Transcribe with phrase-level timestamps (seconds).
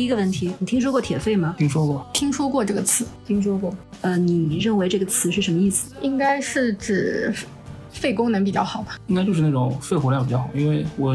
[0.00, 1.54] 第一个问题，你听说过铁肺吗？
[1.58, 3.70] 听说过，听说过这个词，听说过。
[4.00, 5.94] 呃，你认为这个词是什么意思？
[6.00, 7.34] 应该是指
[7.92, 8.98] 肺功能比较好吧？
[9.08, 11.14] 应该就是那种肺活量比较好，因为我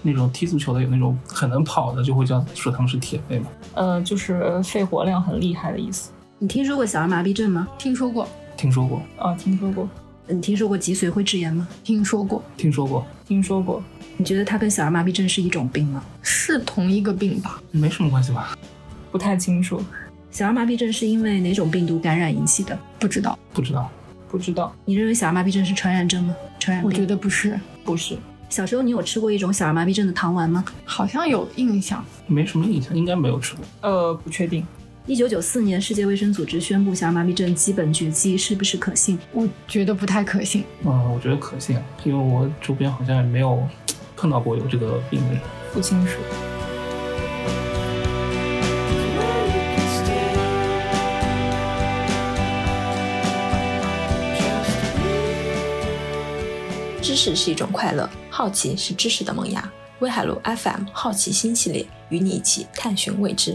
[0.00, 3.48] 那种踢足球的有那种很能跑的，就会叫说他们是铁肺嘛。
[3.74, 6.10] 呃，就是肺活量很厉害的意思。
[6.38, 7.68] 你听说过小儿麻痹症吗？
[7.78, 9.86] 听说过，听说过，啊，听说过，
[10.26, 11.68] 你听说过脊髓灰质炎吗？
[11.84, 13.82] 听说过，听说过，听说过。
[14.18, 16.02] 你觉得它跟小儿麻痹症是一种病吗？
[16.22, 17.60] 是同一个病吧？
[17.70, 18.56] 没什么关系吧？
[19.12, 19.82] 不太清楚，
[20.30, 22.78] 小儿麻痹症是因为哪种病毒感染引起的？
[22.98, 23.90] 不知道，不知道，
[24.30, 26.34] 不知道，你认为小儿麻痹症是传染症吗？
[26.58, 26.90] 传染病。
[26.90, 28.16] 我觉得不是，不是，
[28.48, 30.64] 小时候你有吃过一种小儿麻痹症的糖丸吗？
[30.84, 32.02] 好像有印象。
[32.26, 33.64] 没什么印象，应该没有吃过。
[33.82, 34.66] 呃，不确定。
[35.06, 39.16] 一九九四年，世界卫生组织宣布小儿麻痹症基本绝迹，是不是可信？
[39.32, 40.64] 我觉得不太可信。
[40.84, 43.62] 嗯，我觉得可信，因为我周边好像也没有
[44.16, 45.40] 碰到过有这个病的人。
[45.72, 46.12] 不清楚。
[57.02, 59.72] 知识是一种快乐，好奇是知识的萌芽。
[60.00, 63.54] 威海路 FM 好奇心系列，与你一起探寻未知。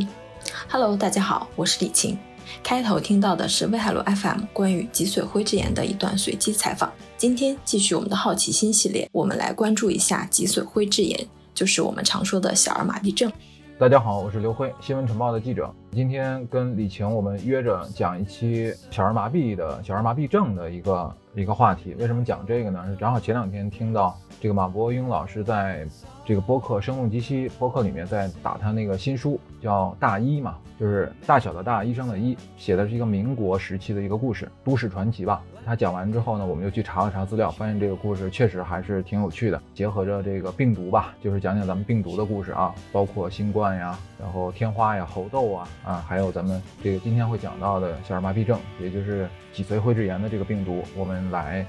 [0.69, 2.17] Hello，大家好，我是李晴。
[2.63, 6.91] 开头听到的是威海路 FM 关于脊髓灰质炎的一段随机采访。
[7.21, 13.31] 今天继续我们的好奇心系列，我们来关注一下脊髓灰质炎，就是我们常说的小儿麻痹症。
[13.77, 15.71] 大家好，我是刘辉，新闻晨报的记者。
[15.91, 21.93] 今天跟李晴，我们约着讲一期小儿麻痹的小儿麻痹症的一个一个话题。
[21.99, 22.83] 为什么讲这个呢？
[22.89, 25.87] 是正好前两天听到这个马伯庸老师在
[26.25, 35.41] 这个播客《声东击西》播客里面在打他那个新书，叫《大医》嘛，就是大小的大，医生的医，写的是一个民国时期的一个故事，都市传奇吧。
[35.63, 51.63] 他讲完之后呢，我们又去查了查资料，发现这个故事确实还是挺有趣的，结合着这个病毒吧，就是讲讲咱们病毒的故事啊，包括新冠呀，然后天花呀、猴痘啊，啊，还有咱们这个今天会讲到的小儿麻痹症，也就是脊髓灰质炎的这个病毒，我们来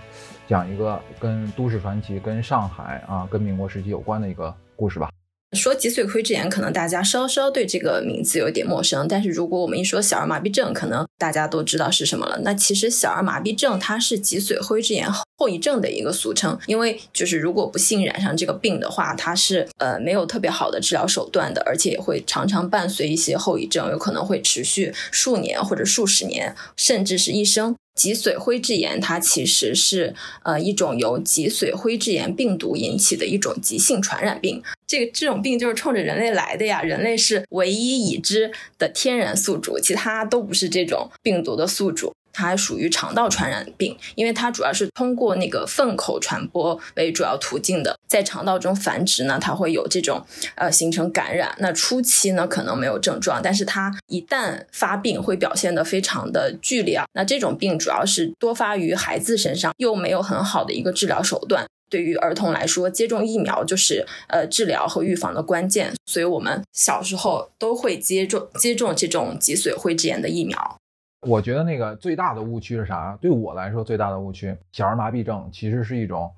[0.49, 5.12] 讲一个跟都市传奇、跟上海啊、跟民国时期有关的一个故事吧。
[5.53, 12.41] 说脊髓灰质炎，可能大家稍稍对这个名字有点陌生，但是如果我们一说小儿麻痹症，可能大家都知道是什么了。
[12.43, 27.77] 那其实小儿麻痹症它是脊髓灰质炎后遗症的一个俗称，因为就是如果不幸染上这个病的话，它是呃没有特别好的治疗手段的，而且也会常常伴随一些后遗症，有可能会持续数年或者数十年，甚至是一生。
[27.95, 34.63] 脊髓灰质炎它其实是呃一种由脊髓灰质炎病毒引起的一种急性传染病。
[34.87, 42.13] 这个这种病就是冲着人类来的呀，人类是唯一已知的天然宿主，其他都不是这种病毒的宿主。
[42.33, 51.55] 它还属于肠道传染病，因为它主要是通过那个粪口传播为主要途径的，在肠道中繁殖呢，它会有这种呃形成感染。
[51.59, 57.05] 那初期呢可能没有症状，但是它一旦发病会表现得非常的剧烈啊。
[57.15, 61.67] 那这种病主要是多发于孩子身上，又没有很好的一个治疗手段。
[61.91, 70.79] 对于儿童来说，接种疫苗就是呃治疗和预防的关键，所以我们小时候都会接种接种这种脊髓灰质炎的疫苗。
[71.23, 73.17] 我觉得那个最大的误区是啥？
[73.21, 76.31] 对我来说，最大的误区，小儿麻痹症其实是一种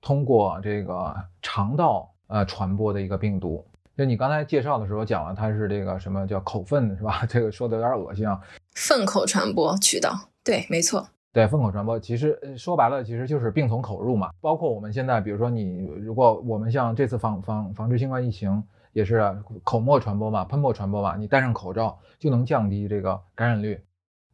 [0.00, 3.64] 通过这个肠道呃传播的一个病毒。
[3.98, 7.24] 就你刚才介绍的时候讲了，它是这个什么叫口粪是吧？
[7.28, 8.40] 这个说的有点恶心啊。
[8.74, 10.10] 粪口传播渠道，
[10.42, 11.06] 对，没错。
[11.34, 14.30] 对，粪口传播其实说白了，其实就是病从口入嘛。
[14.40, 18.64] 包括我们现在，比如说你，如果我们像这次防防防治新冠疫情，
[18.94, 23.78] 也是口沫传播嘛，喷沫传播嘛，你戴上口罩就能降低这个感染率。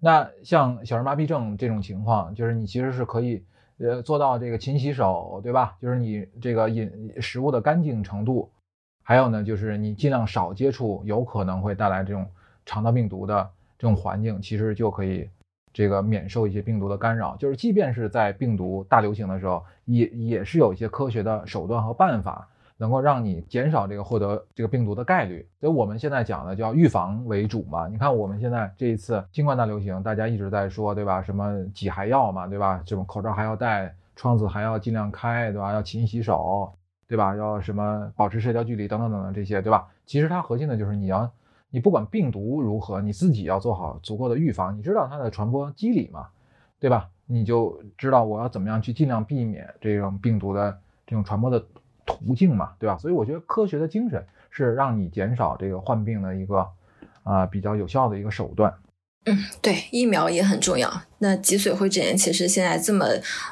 [0.07, 3.43] 那像小儿麻痹症这种情况，就是你其实是可以，
[3.79, 5.77] 呃，做到这个勤洗手，对吧？
[5.83, 8.49] 就是你这个饮食物的干净程度，
[9.03, 12.25] 还有呢，就是你尽量少接触有可能会带来这种
[12.65, 15.29] 肠道病毒的这种环境，其实就可以
[15.73, 17.35] 这个免受一些病毒的干扰。
[17.35, 22.49] 就是即便是在病毒大流行的时候，也也是有一些科学的手段和办法。
[22.79, 27.89] 能够让你减少这个获得这个病毒的概率，所以我们现在讲的叫预防为主嘛。
[27.89, 31.23] 你看我们现在这一次新冠大流行，大家一直在说，对吧？
[31.23, 32.83] 什么挤还要嘛，对吧？
[32.85, 35.73] 这种口罩还要戴，窗子还要尽量开，对吧？
[35.73, 36.71] 要勤洗手，
[37.09, 37.35] 对吧？
[37.35, 39.89] 要什么保持社交距离等等等等这些，对吧？
[40.05, 41.31] 其实它核心的就是你要，
[41.71, 44.77] 你不管病毒如何，你自己要做好足够的预防。
[44.77, 46.27] 你知道它的传播机理嘛，
[46.79, 47.09] 对吧？
[47.25, 51.65] 你就知道我要怎么样去尽量避免这种病毒的这种传播的。
[52.07, 52.97] 途径嘛，对吧？
[52.97, 56.67] 所以我觉得科学的精神是让你减少这个患病的一个
[57.25, 58.73] 啊比较有效的一个手段。
[59.29, 60.89] 嗯，对，疫苗也很重要。
[61.19, 63.05] 那脊髓灰质炎其实现在这么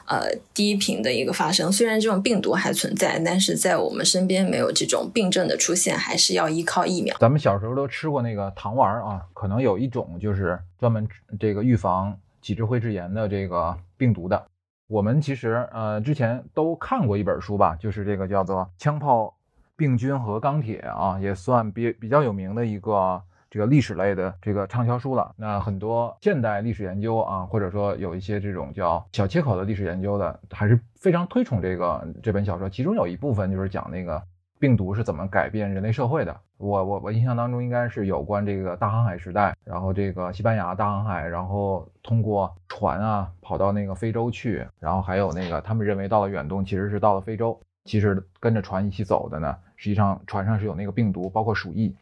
[0.07, 7.17] 呃低频的一个发生，虽然这种病毒还存在，但是在我们身边没有这种病症的出现，还是要依靠疫苗。
[7.19, 11.09] 咱们小时候都吃过那个糖丸儿啊，可能有一种就是专门
[11.41, 14.47] 这个预防脊椎灰质炎的这个病毒的。
[14.95, 19.35] 我们其实呃之前都看过一本书吧，就是这个叫做《枪炮、
[19.75, 23.21] 病菌和钢铁》啊，也算比比较有名的一个。
[23.51, 32.69] 这个历史类的这个畅销书了，那很多现代历史研究啊，或者说有一些这种叫小切口的历史研究的，还是非常推崇这个这本小说。
[32.69, 34.21] 其中有一部分就是讲那个
[34.59, 36.37] 病毒是怎么改变人类社会的。
[36.57, 51.95] 我我我印象当中应该是有关这个大航海时代，然后这个西班牙大航海，然后通过船啊跑到那个非洲去，然后还有那个他们认为到了远东，其实是到了非洲，其实跟着船一起走的呢，实际上船上是有那个病毒，包括鼠疫。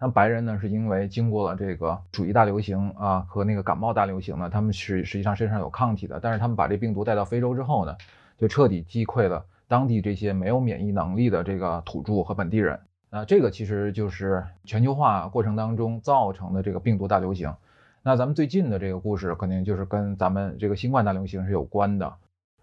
[0.00, 7.96] 那白人呢，是因为经过了这个鼠疫大流行啊和那个感冒大流行呢，他们是实际上身上有抗体的，但是他们把这病毒带到非洲之后呢，
[8.38, 12.78] 就彻底击溃了当地这些没有免疫能力的这个土著和本地人。
[13.10, 17.54] 那这个其实就是全球化过程当中造成的这个病毒大流行。
[18.02, 22.14] 那咱们最近的这个故事肯定就是跟咱们这个新冠大流行是有关的，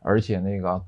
[0.01, 0.83] 而且那个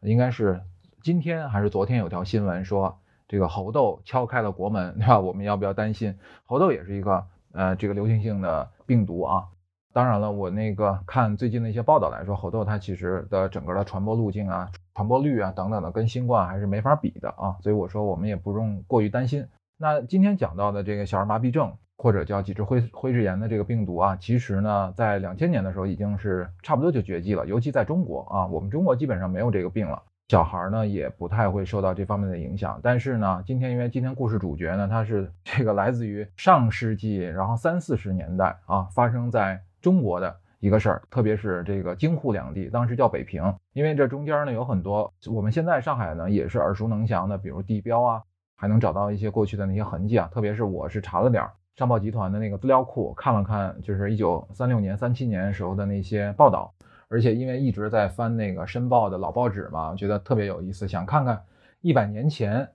[0.00, 0.60] 应该是
[1.02, 2.98] 今天还是昨天有条新闻说。
[3.28, 5.18] 这个猴痘敲开了国门，对吧？
[5.18, 6.18] 我们要不要担心？
[6.44, 9.48] 猴痘也是一个呃这个流行性的病毒啊。
[9.94, 17.56] 当然了，我那个看最近的一些报道来说，猴痘它其实的整个的传播路径啊、传播率啊等等的，跟新冠还是没法比的啊。
[17.60, 19.46] 所以我说我们也不用过于担心。
[19.78, 30.02] 那今天讲到的这个小儿麻痹症或者叫脊椎灰灰质炎的这个病毒啊，其实呢在两千年的时候已经是差不多就绝迹了，尤其在中国啊，我们中国基本上没有这个病了。
[30.28, 48.22] 小孩呢也不太会受到这方面的影响，但是呢，今天因为今天故事主角呢，他是这个来自于上世纪，然后三四十年代啊，发生在中国的一个事儿，特别是这个京沪两地，当时叫北平，因为这中间呢有很多我们现在上海呢也是耳熟能详的，比如地标啊，
[48.54, 51.44] 还能找到一些过去的那些痕迹啊，特别是我是查了点
[51.74, 56.72] 上报集团的那个资料库，看了看，就是一九三六年、三七年时候的那些报道。
[57.08, 61.42] 而且因为一直在翻那个申报的老报纸嘛，觉得特别有意思，想看看
[61.80, 62.68] 一百年前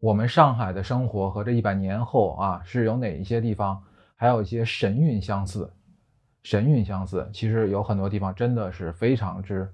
[0.00, 3.82] 我们上海的生活和这一百年后啊是有哪一些地方
[4.16, 5.70] 还有一些神韵相似。
[6.46, 9.68] 神韵相似，其实有很多地方真的是非常之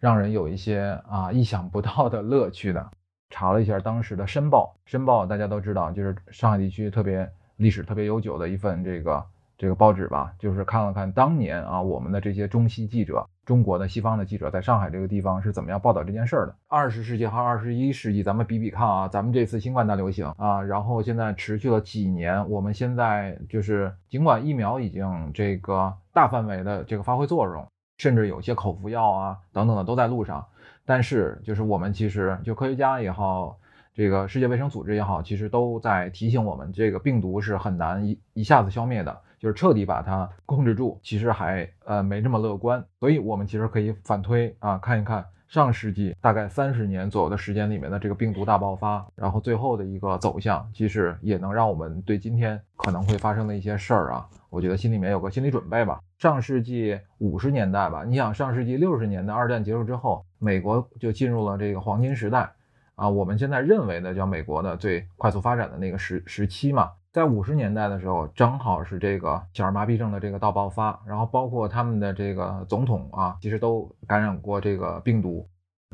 [0.00, 2.84] 让人有一些啊意想不到的乐趣的。
[3.30, 9.24] 查了一下当时的申报，申报大家都知道，就是上海地区特别历史特别悠久的一份这个
[9.56, 13.24] 这个报纸吧，就是看了看当年啊我们的这些中西记者。
[13.46, 16.56] 中国的西方的记者在上海这个地方是怎么样报道这件事儿的？
[16.66, 27.64] 二十世纪和二十一世纪，咱们比比看啊，咱们这次新冠大流行啊，然后现在持续了几年，我们现在就是尽管疫苗已经这个大范围的这个发挥作用，
[27.98, 30.44] 甚至有些口服药啊等等的都在路上，
[30.84, 33.56] 但是就是我们其实就科学家也好，
[33.94, 39.16] 这个世界卫生组织也好，其实都在提醒我们，这个病毒是很难一一下子消灭的。
[39.38, 56.00] 就是彻底把它控制住，其实还呃没这么乐观，所以我们其实可以反推啊，看一看上世纪大概三十年左右的时间里面的这个病毒大爆发，然后最后的一个走向，其实也能让我们对今天可能会发生的一些事儿啊，我觉得心里面有个心理准备吧。
[56.18, 62.50] 上世纪五十年代吧，你想上世纪六十年代二战结束之后，美国就进入了这个黄金时代
[62.94, 66.90] 啊，我们现在认为的叫美国的最快速发展的那个时时期嘛。
[67.16, 75.48] 在五十年代的时候，正好是这个小儿麻痹症的这个大爆发，然后包括他们的这个总统啊，其实都感染过这个病毒。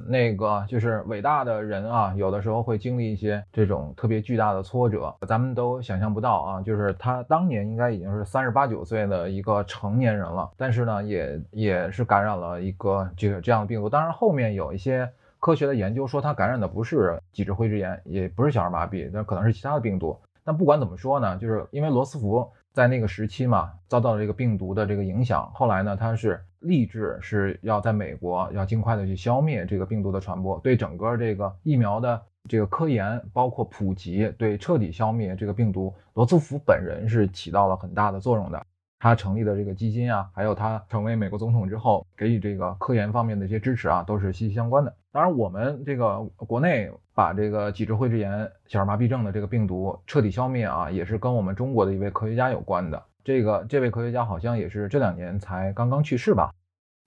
[0.09, 6.61] 那个就是伟大的人啊，有的时候会经历一些这种特别巨大的挫折，咱们都想象不到啊。
[6.61, 13.89] 就是他当年应该已经是三十八九岁的一个成年人了，但是呢，也也是感染了一个这个这样的病毒。
[13.89, 20.19] 当然，后面有一些科学的研究说他感染的不是脊椎灰质炎，也不是小儿麻痹，那可能是其他的病毒。
[20.45, 25.51] 那不管怎么说呢，就是因为罗斯福在那个时期嘛，遭到了这个病毒的这个影响。
[25.55, 38.61] 后来呢，他是立志是要在美国要尽快的去消灭这个病毒的传播，对整个这个疫苗的这个科研，包括普及，对彻底消灭这个病毒，罗斯福本人是起到了很大的作用的。
[38.99, 44.95] 他成立的这个基金啊，还有他成为美国总统之后给予这个科研方面的一些支持啊，都是息息相关的。
[45.13, 53.03] 当然，我们这个国内把这个脊椎灰质炎、小儿麻痹症的这个病毒彻底消灭啊，也是跟我们中国的一位科学家有关的。
[53.23, 56.51] 这个这位科学家好像也是这两年才刚刚去世吧？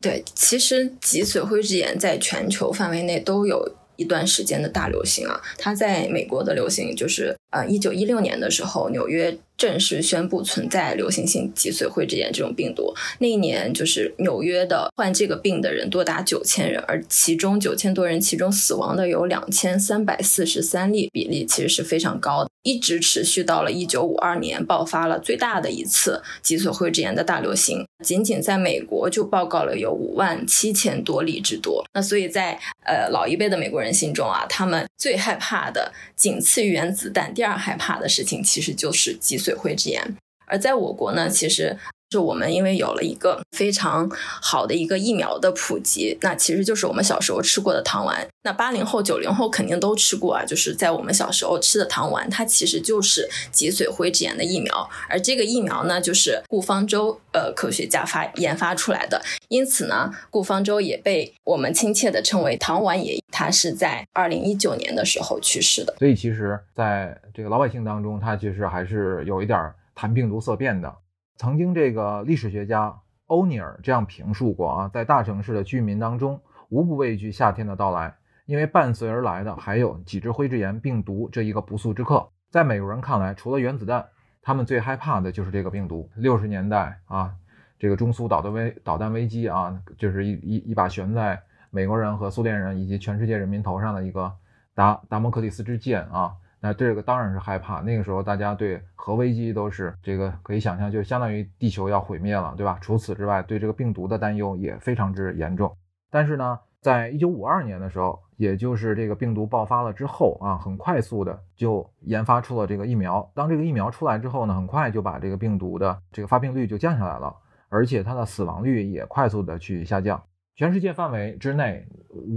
[0.01, 3.75] 对，其实脊髓灰质炎在全球范围内都有。
[3.97, 12.93] 一段时间的大流行啊，它在美国的流行就是呃，一九一六年的时候，纽约正式宣布存在流行性脊髓灰质炎这种病毒。
[13.19, 22.50] 那一年，就是纽约的患这个病的人多达九千人，而其中九千多人，其中死亡的有两千三百四十三例，比例其实是非常高的。
[22.63, 27.85] 一直持续到了一九五二年，爆发了最大的一次脊髓灰质炎的大流行。
[28.03, 31.85] 仅仅在美国就报告了有五万七千多例之多。
[31.93, 40.03] 那所以在呃老一辈的美国人心中啊，他们最害怕的，仅次于原子弹，第二害怕的事情其实就是脊水会这样。
[40.45, 41.77] 而在我国呢，其实。
[42.11, 48.25] 是我们因为有了一个非常好的一个疫苗的普及，那其实就是我们小时候吃过的糖丸。
[48.43, 54.87] 那八零后、九零后肯定都吃过啊，就是在我们小时候吃的糖丸，它其实就是脊髓灰质炎的疫苗。
[55.09, 63.19] 而这个疫苗呢，就是顾方舟呃科学家发研发出来的，因此呢，顾方舟也被我们亲切的称为“糖丸爷”。
[63.33, 65.93] 他是在二零一九年的时候去世的。
[65.97, 70.93] 所以其实在这个老百姓当中，他其实还是有一点儿谈病毒色变的。
[71.37, 72.93] 曾经，这个历史学家
[73.25, 82.29] 欧尼尔这样评述过啊，在大城市的居民当中，无不畏惧夏天的到来，因为伴随而来的还有几只灰质炎病毒这一个不速之客。
[82.51, 84.05] 在美国人看来，除了原子弹，
[84.41, 86.09] 他们最害怕的就是这个病毒。
[86.15, 87.33] 六十年代啊，
[87.79, 94.31] 这个中苏导弹危导弹危机啊，就是一一一把悬在美国人和苏联人以及全世界人民头上的一个
[94.73, 96.33] 达达摩克里斯之剑啊。
[96.65, 97.81] 那这个当然是害怕。
[97.81, 102.79] 那个时候，大家对核危机都是这个可以想象，就相当于地球要毁灭了，对吧？
[102.81, 105.72] 除此之外，对这个病毒的担忧也非常之严重。
[106.10, 113.31] 但是呢，在一九五二年的时候，也就是这个病毒爆发了之后啊，很快速的就研发出了这个疫苗。
[113.36, 117.31] 当这个疫苗出来之后呢，很快就把这个病毒的这个发病率就降下来了，
[117.69, 120.19] 而且它的死亡率也快速的去下降。
[120.55, 121.85] 全世界范围之内，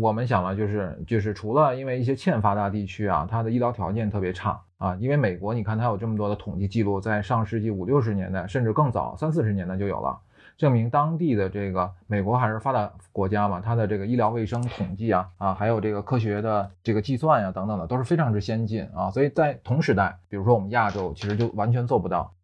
[0.00, 10.18] 我们想了，就是就是除了因为一些欠发达地区啊，它的医疗条件特别差啊，因为美国你看它有这么多的统计记录，在上世纪五六十年代，甚至更早三四十年代就有了，
[10.56, 22.34] 证明当地的这个美国还是发达国家嘛，它的这个医疗卫生统计啊啊，还有这个科学的这个计算呀等等的都是非常之先进啊，所以在同时代，比如说我们亚洲，其实就完全做不到。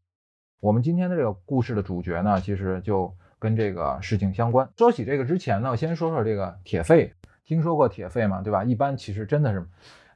[0.60, 3.12] 我们今天的这个故事的主角呢，其实就。
[3.44, 4.66] 跟这个事情相关。
[4.78, 7.12] 说起这个之前呢，我先说说这个铁肺。
[7.44, 8.40] 听说过铁肺吗？
[8.40, 8.64] 对吧？
[8.64, 9.62] 一般其实真的是，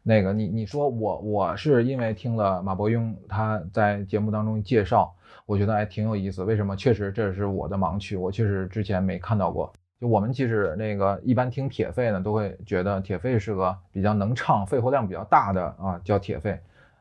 [0.02, 6.42] 那个你你说我我是因为听了马伯庸他在节目当中介绍，我觉得还挺有意思。
[6.42, 6.74] 为什么？
[6.74, 9.70] 确实这是我的盲区，我确实之前没看到过。
[10.00, 16.58] 就我们其实那个一般听铁肺呢，都会觉得铁肺是个比较能唱、肺活量比较大的啊，叫铁肺。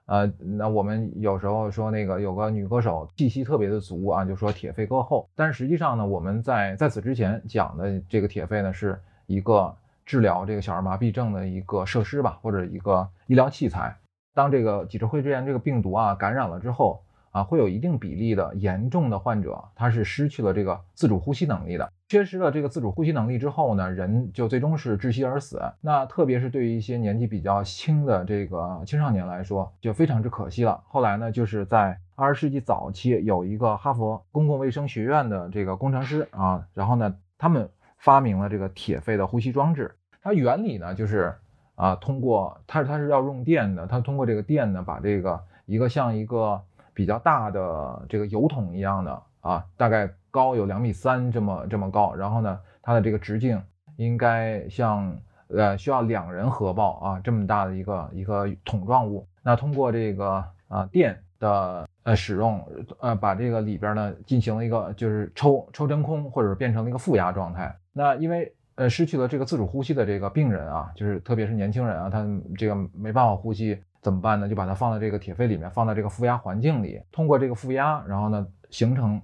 [0.07, 5.29] 呃，那我们有时候说那个有个女歌手气息特别的足啊，就说铁肺歌后。
[5.35, 9.73] 但是实际上呢，我们在在此之前讲的这个铁肺呢，是一个
[10.05, 13.95] 治疗这个小儿麻痹症的一个设施吧，或者一个医疗器材。
[14.33, 17.01] 当这个脊椎灰质炎这个病毒啊感染了之后。
[17.37, 21.87] 啊，会有一定比例的严重的患者，他是失去了这个自主呼吸能力的。
[22.07, 25.61] 缺失了这个自主呼吸能力之后呢，人就最终是窒息而死。
[25.81, 30.81] 那特别是对于一些年纪比较轻的这个青少年来说，就非常之可惜了。
[30.87, 39.93] 后来呢，就是在二十世纪早期，有一个哈佛公共卫生学院的这个工程师啊，然后呢，他们发明了这个铁肺的呼吸装置。
[40.23, 41.35] 它原理呢，就是
[41.75, 46.59] 啊，通过它它是要用电的，它通过这个电呢，把这个一个像一个。
[46.97, 53.61] 比较大的这个油桶一样的啊，大概高有两米三这么这么高，然后呢，它的这个直径
[53.97, 55.15] 应该像
[55.49, 59.27] 呃需要两人合抱啊这么大的一个一个桶状物。
[59.43, 62.67] 那通过这个啊电的呃使用，
[62.99, 67.77] 呃把这个里边呢进行了一个就是抽抽真空，或者变成了一个负压状态。
[67.93, 72.25] 那因为呃失去了这个自主呼吸的这个病人啊，就是特别是年轻人啊，他
[72.57, 73.79] 这个没办法呼吸。
[74.07, 74.47] 怎么办呢？
[74.47, 79.21] 就把它放在这个铁肺里面，放在这个负压环境里，通过这个负压，然后呢，形成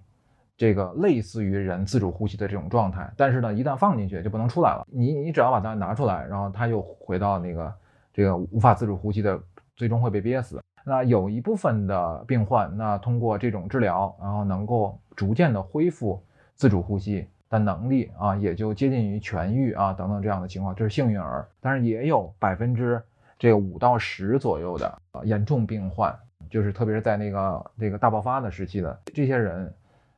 [0.57, 3.09] 这个类似于人自主呼吸的这种状态。
[3.15, 4.85] 但是呢，一旦放进去就不能出来了。
[4.91, 7.73] 你你只要把它拿出来，然后它又回到那个
[8.13, 9.41] 这个无法自主呼吸的，
[9.77, 10.61] 最终会被憋死。
[10.83, 16.21] 那有一部分的病患，那通过这种治疗，然后能够逐渐的恢复
[16.55, 21.47] 自主呼吸的能力啊，也就接近于痊愈啊等等这样的情况，这是幸运儿。
[21.61, 23.01] 但是也有百分之。
[23.43, 26.17] 这五到十左右的严重病患，
[26.49, 29.69] 就是特别是在那个那个大爆发的时期的这些人，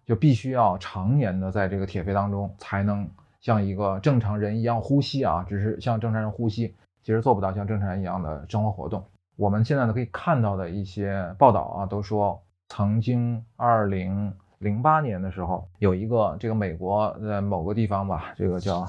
[0.05, 3.09] 就必须要常年的在这个铁肺当中，才能
[3.41, 9.03] 像一个正常人一样呼吸啊，只是像正常人呼吸，其实做不到像正常人一样的生活活动。
[9.37, 12.39] 我们现在呢可以看到的一些报道啊，都说
[12.69, 18.85] 曾经二零零八年的时候，有一个这个美国的某个地方吧，这个叫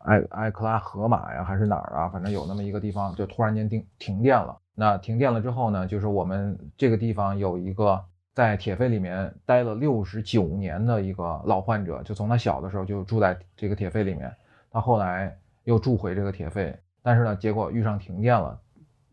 [0.00, 2.08] 埃埃克拉荷马呀，还是哪儿啊？
[2.08, 4.56] 反正有那么一个地方，就突然间停停电了。
[4.74, 8.02] 那停电了之后呢，就是我们这个地方有一个
[8.34, 14.34] 在铁肺里面待了六十九年的一个老患者，就从他小的时候就住在这个铁肺里面，
[14.70, 18.58] 他后来又住回这个铁肺，但是呢，结果遇上停电了，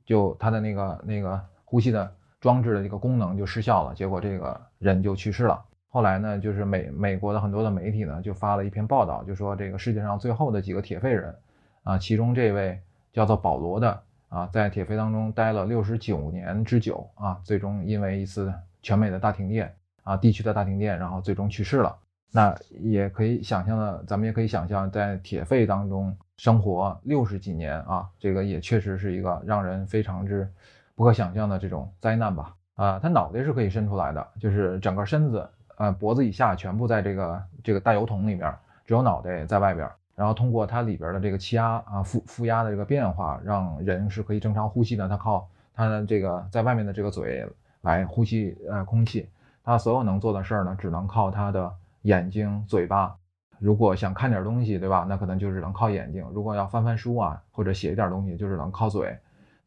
[0.05, 5.61] 就他的那个那个呼吸的装置的这个功能就失效了，结果这个人就去世了。
[5.97, 11.35] 后来呢，就是美美国的很多的媒体呢就发了一篇报道，就说这个世界上最后的几个铁肺人，
[11.81, 12.79] 啊，其中这位
[13.11, 13.99] 叫做保罗的
[14.29, 21.97] 啊，在铁肺当中待了六十九年之久啊，最终因为一次全美的大停电啊，地区的大停电，然后最终去世了。
[22.31, 30.47] 那也可以想象的，咱们也可以想象，在铁肺当中生活六十几年啊，这个也确实是一个让人非常之
[30.93, 32.53] 不可想象的这种灾难吧。
[32.75, 35.49] 啊，他脑袋是可以伸出来的，就是整个身子。
[35.77, 38.53] 呃，脖子以下全部在这个这个大油桶里面，
[38.85, 39.89] 只有脑袋在外边。
[40.15, 45.07] 然后通过它里边的这个气压啊负负压的这个变化，让人是可以正常呼吸的。
[45.07, 47.47] 它靠它的这个在外面的这个嘴
[47.81, 49.29] 来呼吸呃空气。
[49.63, 53.15] 它所有能做的事儿呢，只能靠它的眼睛、嘴巴。
[53.59, 55.05] 如果想看点东西，对吧？
[55.07, 56.25] 那可能就只能靠眼睛。
[56.33, 59.15] 如果要翻翻书啊，或者写一点东西，就只能靠嘴。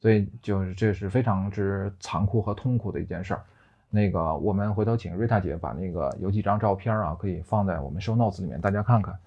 [0.00, 3.44] 所以就是这是非常之残酷和痛苦的一件事儿。
[3.90, 9.18] 那个，我们回头请瑞塔姐把那个有几张照片啊，可以放在我们 show notes 里面，大家看看，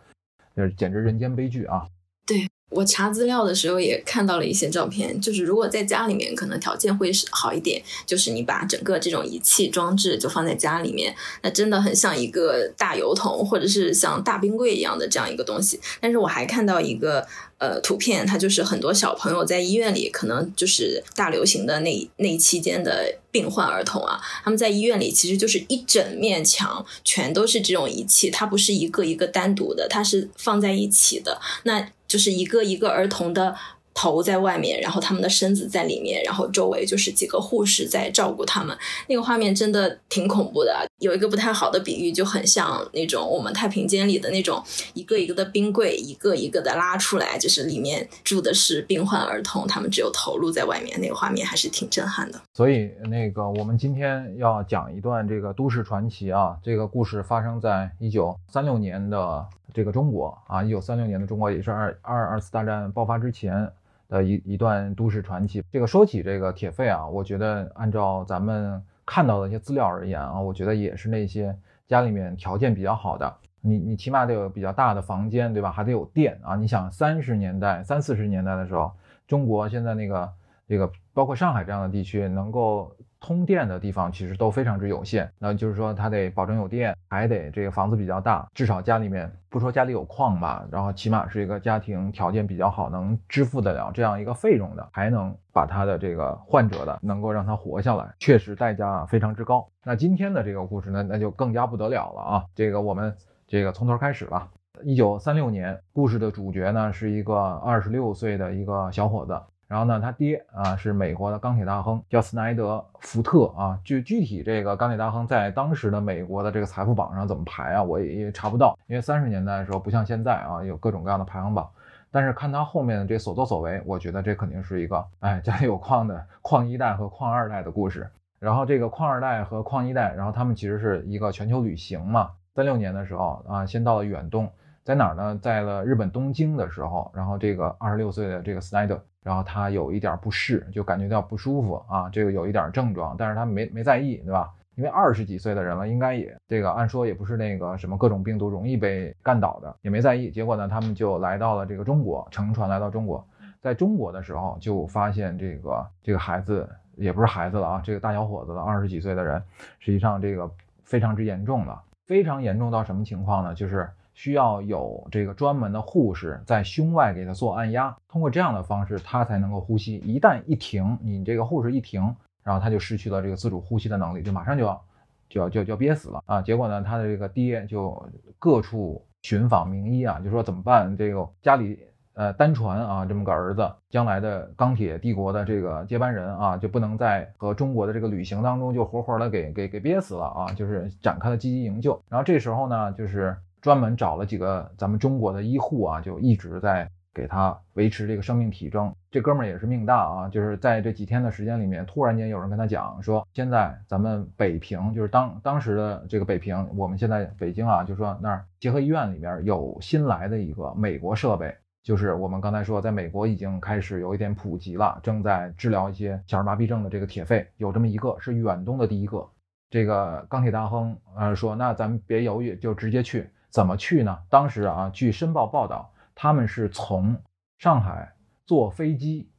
[0.78, 1.86] 简直人间悲剧啊！
[2.26, 15.80] 对我查资料的时候也看到了一些照片，就是如果在家里面可能条件会是好一点，就是你把整个这种仪器装置就放在家里面，那真的很像一个大油桶，或者是像大冰柜一样的这样一个东西。
[16.02, 17.26] 但是我还看到一个。
[17.60, 33.56] 呃，图片它就是很多小朋友在医院里，可能就是大流行的那那期间的病患儿童啊，他们在医院里其实就是一整面墙全都是这种仪器，它不是一个一个单独的，它是放在一起的，那就是一个一个儿童的。
[33.96, 38.76] 头在外面，然后他们的身子在里面，然后周围就是几个护士在照顾他们。
[39.08, 40.88] 那个画面真的挺恐怖的。
[40.98, 44.60] 有一个不太好的比喻，就很像那种我们太平间里的那种
[44.96, 51.00] 一个一个的冰柜，一个一个的拉出来，就是里面住的是病患儿童，他们只有头露在外面。
[51.00, 52.42] 那个画面还是挺震撼的。
[52.56, 56.58] 所以，那个我们今天要讲一段这个都市传奇啊。
[56.64, 63.70] 这个故事发生在一九三六年的这个中国啊，一九三六年的中国也是二二二次大战爆发之前。
[64.10, 65.64] 的一一段都市传奇。
[65.72, 71.58] 这个说起这个铁肺啊，我觉得按照咱们看到的一些资料而言啊，我觉得也是那些
[71.88, 75.72] 家里面条件比较好的，你你起码得有比较大的房间，对吧？
[75.72, 76.56] 还得有电啊。
[76.56, 78.92] 你想三十年代、三四十年代的时候，
[79.26, 80.32] 中国现在那个
[80.68, 82.96] 这个包括上海这样的地区，能够。
[83.24, 99.66] 通电的地方其实都非常之有限，那就是说它得保证有电，还得这个房子比较大，至少家里面不说家里有矿吧，然后起码是一个家庭条件比较好，能支付得了这样一个费用的，还能把他的这个患者的能够让他活下来，确实代价非常之高。
[99.86, 102.44] 那今天的这个故事呢，那就更加不得了了啊！
[102.54, 103.16] 这个我们
[103.48, 104.50] 这个从头开始吧。
[104.84, 109.40] 一九三六年，故事的主角呢是一个二十六岁的一个小伙子。
[109.74, 113.80] 然后呢，他爹啊是美国的钢铁大亨，叫斯奈德·福特啊。
[113.84, 117.82] 具具体这个钢铁大亨在当时的美国的这个财富榜上怎么排啊？
[117.82, 121.68] 我也也查不到，因为三十年代的时候不像现在啊，有各种各样的排行榜。
[122.12, 128.08] 但是看他后面的这所作所为，我觉得这肯定是一个哎家里有矿的矿一代和矿二代的故事。
[128.38, 132.30] 然后这个矿二代和矿一代，然后他们其实是一个全球旅行嘛。
[132.54, 134.48] 三六年的时候啊，先到了远东，
[134.84, 135.40] 在哪儿呢？
[135.42, 139.04] 在了日本东京的时候，然后这个二十六岁的这个斯奈德。
[139.24, 144.52] 然后他有一点不适，就感觉到不舒服啊，这个有一点症状，但是他没没在意，对吧？
[144.76, 150.30] 因为二十几岁的人了，应该也这个按说也不是那个什么各种病毒容易被干倒的，也没在意。
[150.30, 153.26] 结果呢，他们就来到了这个中国，乘船来到中国，
[153.62, 159.42] 在中国的时候就发现这个这个孩子也不是孩子了啊，这个大小伙子了，二十几岁的人，
[159.80, 160.52] 实际上这个
[160.84, 163.56] 非常之严重了，非常严重到什么情况呢？
[163.56, 163.90] 就是。
[164.14, 169.96] 需要有这个专门的护士在胸外给他做按压，通过这样的方式，他才能够呼吸。
[169.98, 174.82] 一旦一停，你这个护士一停，然后他就失去了这个自主呼吸的能力，就马上就要
[175.30, 176.42] 就要就要就要憋死了啊！
[176.42, 180.96] 结果呢，他的这个爹就各处寻访名医啊，就说怎么办？
[180.96, 181.80] 这个家里
[182.14, 190.54] 呃单传啊这么个儿子，将来的钢铁帝国的这个接班人啊，就不能在和中国的这个旅行当中就活活的给给给憋死了啊！
[190.54, 192.00] 就是展开了积极营救。
[192.10, 193.36] 然后这时候呢，就是。
[193.64, 198.94] 专门找了几个咱们中国的医护啊，就一直在给他维持这个生命体征。
[199.10, 219.26] 这哥们儿也是命大啊，就是在这几天的时间里面，突然间有人跟他讲说，现在咱们北平，就是当当时的这个北平，我们现在北京啊，就说那儿协和医院里面有新来的一个美国设备，就是我们刚才说，在美国已经开始有一点普及了，正在治疗一些小儿麻痹症的这个铁肺，有这么一个是远东的第一个。
[219.70, 223.30] 这个钢铁大亨呃说，那咱们别犹豫，就直接去。
[223.54, 224.18] 怎么去呢？
[224.32, 227.16] 当时啊，据《申报》报道，他们是从
[227.60, 228.12] 上海
[228.48, 229.30] 坐飞机，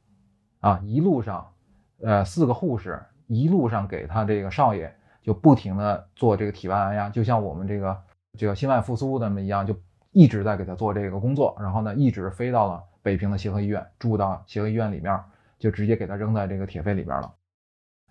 [0.61, 1.53] 啊，一路上，
[2.01, 8.03] 呃，四个护士一路上给他这个少爷就不停的做这个体外按压，就像我们这个
[8.37, 9.77] 这个心外复苏那么一样，就
[10.11, 11.53] 一直在给他做这个工作。
[11.59, 15.21] 然后呢，一直飞到了北平的协和医院，住到协和医院里面，
[15.59, 17.33] 就直接给他扔在这个铁肺里边了。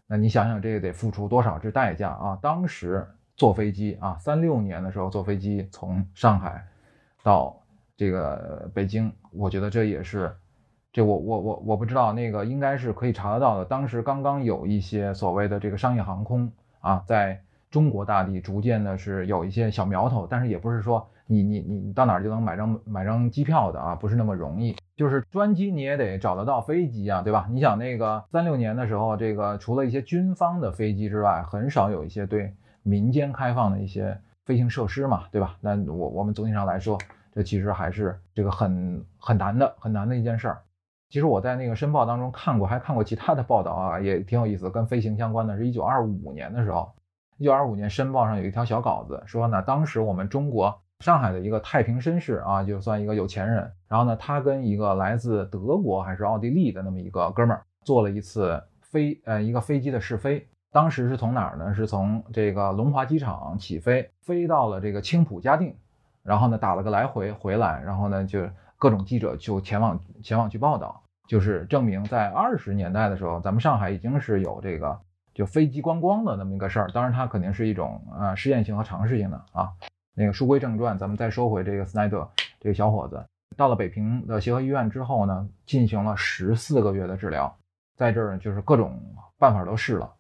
[0.07, 2.39] 那你想想，这个得付出多少这代价啊？
[2.43, 3.09] 当时。
[3.37, 6.65] 坐飞机啊，三六年的时候坐飞机从上海
[7.23, 7.61] 到
[7.97, 10.35] 这个北京，我觉得这也是，
[10.93, 13.65] 这我我我我不知道那个应该是可以查得到的。
[13.65, 24.77] 当时刚刚有一些所谓的这个商业航空啊，在中国大地逐渐的是有一些小苗头，但是也不是说你你你到哪儿就能买张买张机票的啊，不是那么容易。
[24.97, 27.49] 就是专机你也得找得到飞机啊，对吧？
[27.51, 32.55] 你想那个三六年的时候，这个除了一些军方的飞机之外，很少有一些对。
[32.85, 35.57] 民间开放的一些飞行设施嘛，对吧？
[35.61, 36.97] 那我我们总体上来说，
[37.33, 40.63] 这其实还是这个很很难的，很难的一件事儿。
[41.09, 45.57] 其实我在那个申报当中看过，还看过其他的报道啊，也挺有意思，跟飞行相关的。
[45.57, 46.93] 是一九二五年的时候，
[47.39, 60.47] 一九二五年申报上有一条小稿子，说呢，当时我们中国上海的一个太平绅士啊，就算一个有钱人，然后呢，他跟一个来自德国还是奥地利的那么一个哥们儿，做了一次飞呃一个飞机的试飞。
[60.75, 61.73] 当时是从哪儿呢？
[61.73, 65.73] 是从这个龙华机场起飞，飞到了这个青浦嘉定，
[66.25, 68.41] 然后呢打了个来回回来，然后呢就
[68.77, 74.99] 各种记者就前往前往去报道，就是证明在二十年代的时候，咱们上海已经是有这个
[75.33, 76.91] 就飞机观光的那么一个事儿。
[76.93, 79.71] 当然，它肯定是一种啊试验性和尝试性的啊。
[80.13, 83.25] 那个书归正传，咱们再说回这个斯奈德这个小伙子，
[83.57, 87.57] 到了北平的协和医院之后呢，进行了十四个月的治疗，
[87.95, 89.01] 在这儿就是各种
[89.39, 90.13] 办法都试了。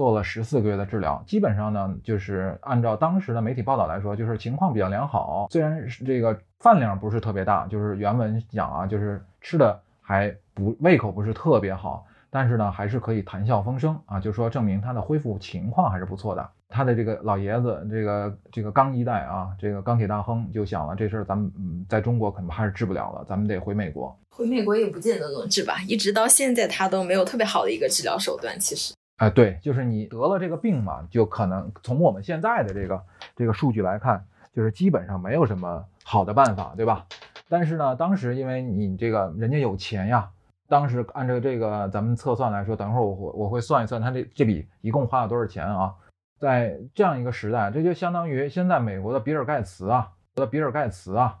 [0.00, 5.46] 做了十四个月的治疗，基本上呢，就是按照当时的媒体报道来说，就是情况比较良好。
[5.50, 16.48] 虽然是这个饭量不是特别大，就是原文讲啊，就是吃的还不胃口不是特别好，但是呢，还是可以谈笑风生啊，就说证明他的恢复情况还是不错的。
[16.70, 24.18] 他的这个老爷子，这个这个钢一代啊，这个钢铁大亨就想了，这事儿咱们嗯在中国可能还是治不了了，咱们得回美国。
[24.30, 28.94] 回美国也不见得能治吧，一直到现在他都没有特别好的一个治疗手段，其实。
[29.20, 33.04] 啊，对，就是你得了这个病嘛，就可能从我们现在的这个
[33.36, 37.04] 这个数据来看，就是基本上没有什么好的办法，对吧？
[37.46, 40.30] 但是呢，当时因为你这个人家有钱呀，
[40.70, 45.94] 当时按照这个咱们测算来说，等会儿我我我会算一算他这这笔一共花了多少钱啊？
[46.38, 51.36] 在这样一个时代，这就相当于现在美国的比尔盖茨啊，的比尔盖茨啊，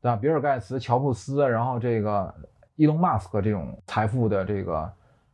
[0.00, 0.16] 对吧？
[0.16, 2.34] 比尔盖茨、乔布斯，然后这个
[2.74, 4.92] 伊隆马斯克这种财富的这个。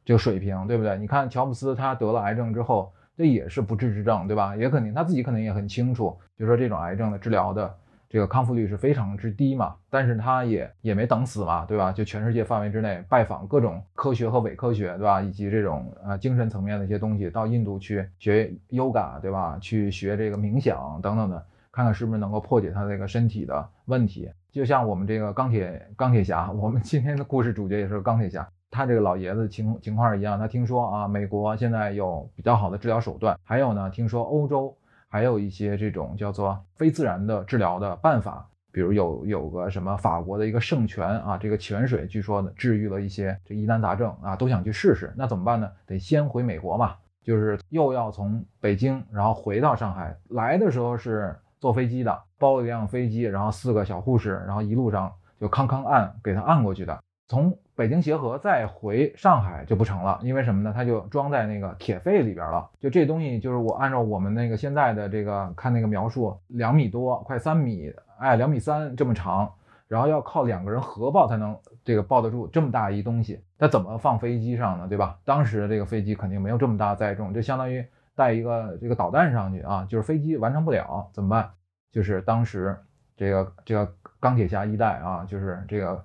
[0.08, 0.96] 这个水平对不对？
[0.96, 4.56] 你看乔布斯他得了癌症之后，这也是不治之症，对吧？
[4.56, 7.76] 也肯定他自己可能也很清楚，就说这种癌症的治疗的
[8.08, 9.74] 这个康复率是非常之低嘛。
[9.90, 11.92] 但是他也也没等死嘛，对吧？
[11.92, 15.20] 就全世界范围之内拜访各种科学和伪科学，对吧？
[15.20, 19.58] 以及这种呃精神层面的一些东西，到印度去学 yoga，对吧？
[19.60, 24.30] 去学这个冥想等等的，看看是不是能够破解他这个身体的问题。
[24.50, 28.48] 就像我们这个钢铁钢铁侠，我们今天的故事主角也是钢铁侠。
[28.70, 34.76] 他这个老爷子情情况一样，他听说啊，美国现在有比较好的治疗手段，还有呢，听说欧洲
[35.08, 45.70] 还有一些这种叫做非自然的治疗的办法，比如有有个什么法国的一个圣泉啊，这个泉水据说呢治愈了一些这疑难杂症啊，都想去试试，那怎么办呢？
[45.86, 57.56] 得先回美国嘛，就是又要从北京然后回到上海，来的时候是坐飞机的，包了一辆飞机，然后四个小护士，然后一路上就康康按给他按过去的，从。
[57.78, 60.72] 北京协和再回上海就不成了，因为什么呢？
[60.74, 62.68] 它就装在那个铁肺里边了。
[62.80, 69.48] 就这东西，就是我按照我们那个现在的这个看那个描述，两米多，快三米，哎，两米三这么长，
[69.86, 73.44] 然后要靠两个人合抱才能这个抱得住这么大一东西。
[73.56, 74.88] 那怎么放飞机上呢？
[74.88, 75.16] 对吧？
[75.24, 77.86] 当时这个飞机肯定没有这么大载重，就相当于
[78.16, 81.48] 带一个这个导弹上去啊，就是飞机完成不了怎么办？
[81.92, 82.76] 就是当时
[83.16, 86.04] 这个这个钢铁侠一代啊，就是这个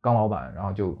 [0.00, 0.96] 钢老板，然后就。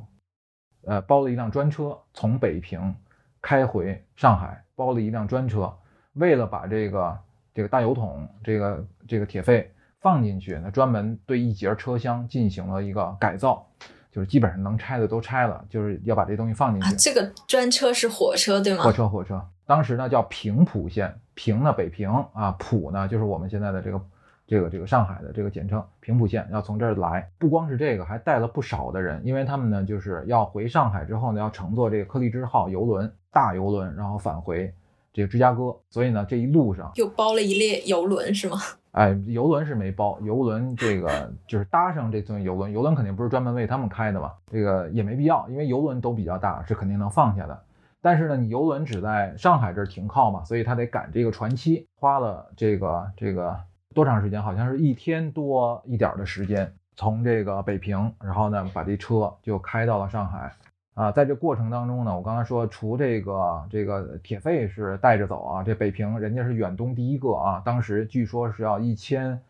[0.84, 2.94] 呃，包了一辆专车从北平
[3.40, 5.72] 开回上海，包了一辆专车，
[6.14, 7.18] 为了把这个
[7.54, 13.66] 这个大油桶这个这个铁肺放进去，那专门对一节车厢进行了一个改造，
[14.10, 16.96] 就是基本上能拆的都拆了，就是要把这东西放进去。
[16.96, 18.84] 这个专车是火车对吗？
[18.84, 19.44] 火车，火车。
[19.66, 24.00] 当时呢叫平浦线，平呢北平啊，浦呢就是我们现在的这个
[24.48, 27.30] 这个这个上海的这个简称平浦线，要从这儿来。
[27.38, 34.72] 不光是这个，还带了不少的人，因为他们呢就是要回上海之后呢，要乘坐这个柯立芝号游轮大游轮，然后返回
[35.12, 35.76] 这个芝加哥。
[35.90, 38.56] 所以呢，这一路上，就包了一列游轮是吗？
[38.92, 47.62] 哎，游轮是没包，游轮这个就是搭上这艘游轮，游轮肯定不是专门为他们开的嘛，这个也没必要，因为游轮都比较大，是肯定能放下的。
[48.00, 53.54] 但是呢，你游轮只在上海这儿停靠嘛，所以他得赶这个船期，花了这个这个
[53.98, 54.40] 多长时间？
[54.40, 60.52] 好像是一天多一点的时间，从这个北平，然后呢把这车就开到了上海。
[60.94, 69.40] 啊，在这过程当中呢，我刚才说，除这个这个铁肺是带着走啊，这北平人家是远东第一个啊，当时据说是要一千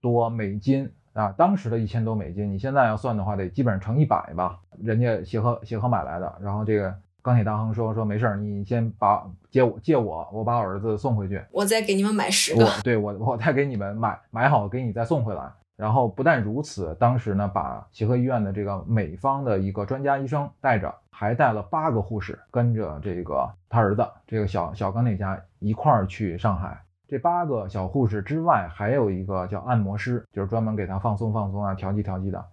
[0.00, 6.34] 多美金啊，当时的一千多美金，你现在要算的话，得基本上乘一百吧，人家协和协和买来的。
[6.40, 12.70] 然后这个钢铁大亨说说没事儿，你先把借我借我，我把我儿子送回去，我再给你们买十个我。
[12.82, 15.50] 对我我再给你们买买好，给你再送回来。
[15.76, 26.80] 然后不但如此，当时呢，把协和医院的这个美方的一个专家医生带着，还带了八个护士，跟着这个他儿子这个小小钢铁侠一块儿去上海。
[27.08, 32.44] 这八个小护士之外，还有一个叫按摩师，就是专门给他放松放松啊、调剂调剂的。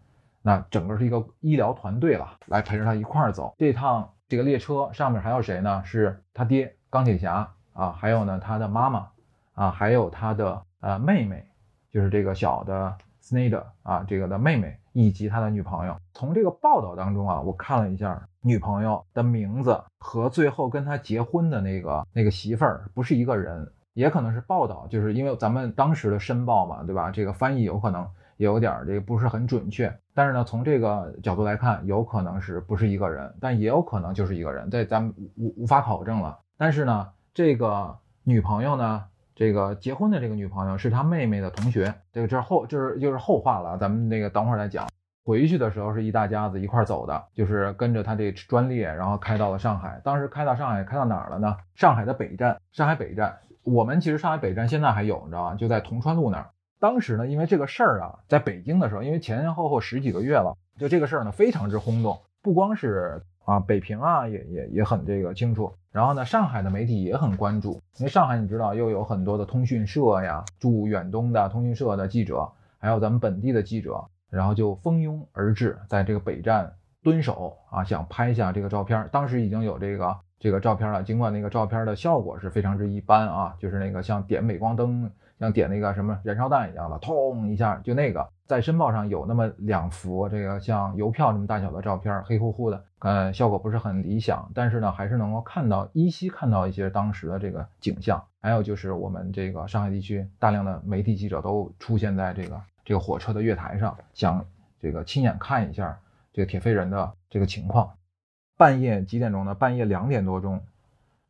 [0.41, 3.53] 那整个是一个医疗团队了，来陪着他一块儿走。
[3.57, 5.83] 这趟这个列车上面还有谁呢？
[5.83, 9.09] 是他爹钢铁侠啊，还有呢他的妈妈
[9.55, 11.43] 啊，还有他的呃妹妹，
[11.91, 15.95] 就是这个小的 Snyder 啊，这个的妹妹以及他的女朋友。
[16.13, 27.09] 从这个报道当中啊，我看了一下女朋友的名字和最后跟他结婚的那个那个媳妇儿不是一个人，也可能是报道，就是因为咱们当时的申报嘛，对吧？
[27.09, 28.07] 这个翻译有可能
[28.45, 36.39] 有点儿这个不是很准确，但是呢，从这个角度来看，有可能是不是一个人，但也有可能就是一个人，这咱们无无法考证了。
[36.57, 39.03] 但是呢，这个女朋友呢，
[39.35, 44.87] 这个结婚的这个女朋友是他妹妹的同学，这个这后就是就是后话了，咱们那个等会儿再讲。
[45.25, 49.99] 回去的时候是一大家子一块走的，就是跟着他这专列，然后开到了上海。
[50.01, 51.57] 当时开到上海，开到哪儿了呢？
[51.75, 53.37] 上海的北站，上海北站。
[53.63, 55.55] 我们其实上海北站现在还有，你知道吧？
[55.55, 56.49] 就在铜川路那儿。
[56.79, 79.05] 当时呢，因为这个事儿啊，在北京的时候，因为前前后后十几个月了，就这个事儿呢非常之轰动，不光是啊北平啊也也也很这个清楚，然后呢上海的媒体也很关注，因为上海你知道又有很多的通讯社呀，驻远东的通讯社的记者，还有咱们本地的记者，然后就蜂拥而至，在这个北站蹲守啊，想拍下这个照片。
[79.11, 85.11] 当时已经有这个这个照片了，尽管那个照片的效果是非常之一般啊，就是那个像点镁光灯。
[85.39, 98.21] 像点那个什么燃烧弹一样的，通一下就那个，在申报上有那么两幅这个像邮票那么大小的照片，黑乎乎的，呃，效果不是很理想，但是呢，还是能够看到依稀看到一些当时的这个景象。
[98.41, 104.45] 还有就是我们这个上海地区大量的媒体记者都出现在这个这个火车的月台上，想
[104.81, 105.97] 这个亲眼看一下
[106.33, 107.89] 这个铁飞人的这个情况。
[108.57, 109.55] 半夜几点钟呢？
[109.55, 110.61] 半夜两点多钟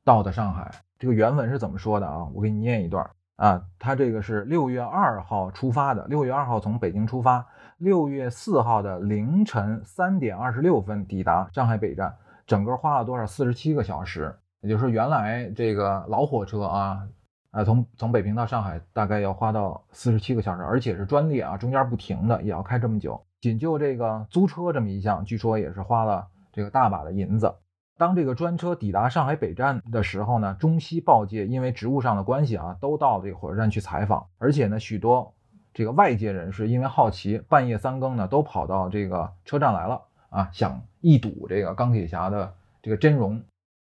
[0.04, 0.72] 到的上海。
[0.98, 2.28] 这个原文是怎么说的啊？
[2.34, 3.08] 我给你念一段。
[3.39, 7.45] 啊，他这个是六月二号出发的，六月二号从北京出发，
[7.78, 12.13] 六月四号的凌晨三点二十六分抵达上海北站，
[12.45, 13.25] 整个花了多少？
[13.25, 14.38] 四十七个小时。
[14.60, 17.08] 也就是，原来这个老火车啊，
[17.52, 23.25] 啊，从从北平到上海大概要花到四十七个小时，而且是专列啊，中间不停的，也要开这么久。
[23.39, 27.56] 仅就这个租车这么一项，据说也是花了这个大把的银子。
[27.99, 35.33] 当这个专车抵达上海北站的时候呢，中西报界因为职务上的关系啊，都到这个火车站去采访，而且呢，许多
[35.73, 43.43] 这个外界人士因为好奇，半夜三更呢，都跑到这个车站来了啊，想一睹这个钢铁侠的这个真容。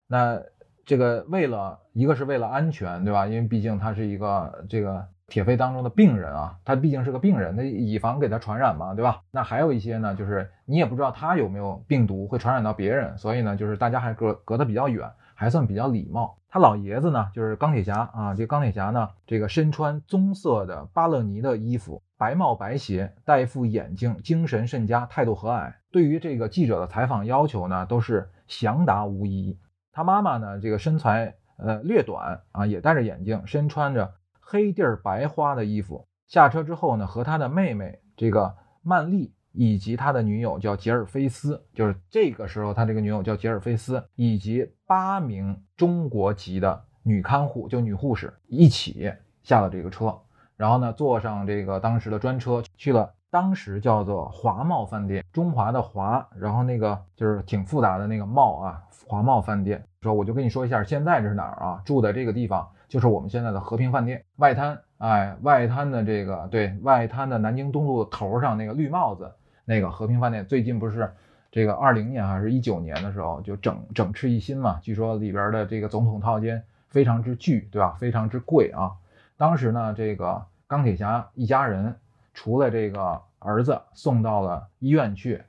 [0.08, 0.42] 那
[0.86, 3.28] 这个为了一个是为了安全，对吧？
[3.28, 5.06] 因为毕竟他是一个这个。
[5.28, 9.22] 铁肺当中的病人啊，他毕竟是个病人，那以防给他传染嘛，对吧？
[9.30, 16.38] 那还有一些呢，就是你也不知道他有没有病毒会传染到别人，所以呢，就是大家还隔隔得比较远，还算比较礼貌。
[16.50, 25.74] 他老爷子呢，就是钢铁侠啊，这钢铁侠呢，这个身穿棕色的巴勒尼的衣服，白帽白鞋，戴一副眼镜，精神甚佳，态度和蔼。
[25.92, 29.60] 对于这个记者的采访要求呢，都是详答无疑。
[29.92, 34.14] 他妈妈呢，这个身材呃略短啊，也戴着眼镜，身穿着。
[34.50, 49.12] 黑地儿白花的衣服，下车之后呢，和他的妹妹这个曼丽以及他的女友叫杰尔菲斯，就是这个时候他这个女友叫杰尔菲斯，以及八名中国籍的女看护，就女护士一起
[49.44, 50.18] 下了这个车，
[50.56, 59.84] 然后呢，坐上这个当时的专车去了当时叫做华茂饭店，中华的华，然后那个就是挺复杂的那个茂啊，华茂饭店。
[60.02, 61.82] 说我就跟你说一下，现在这是哪儿啊？
[61.84, 62.66] 住的这个地方。
[62.88, 69.32] 就是我们现在的和平饭店外滩哎，外滩的这个对外滩的南京东路头上那个绿帽子
[69.66, 71.14] 那个和平饭店，最近不是
[71.52, 74.80] 这个二零年还是一九年的时候就整整饬一新嘛？
[74.82, 77.96] 据说里边的这个总统套间非常之巨，对吧？
[78.00, 78.94] 非常之贵啊。
[79.38, 81.96] 当时呢，这个钢铁侠一家人
[82.34, 85.44] 除了这个儿子送到了医院去，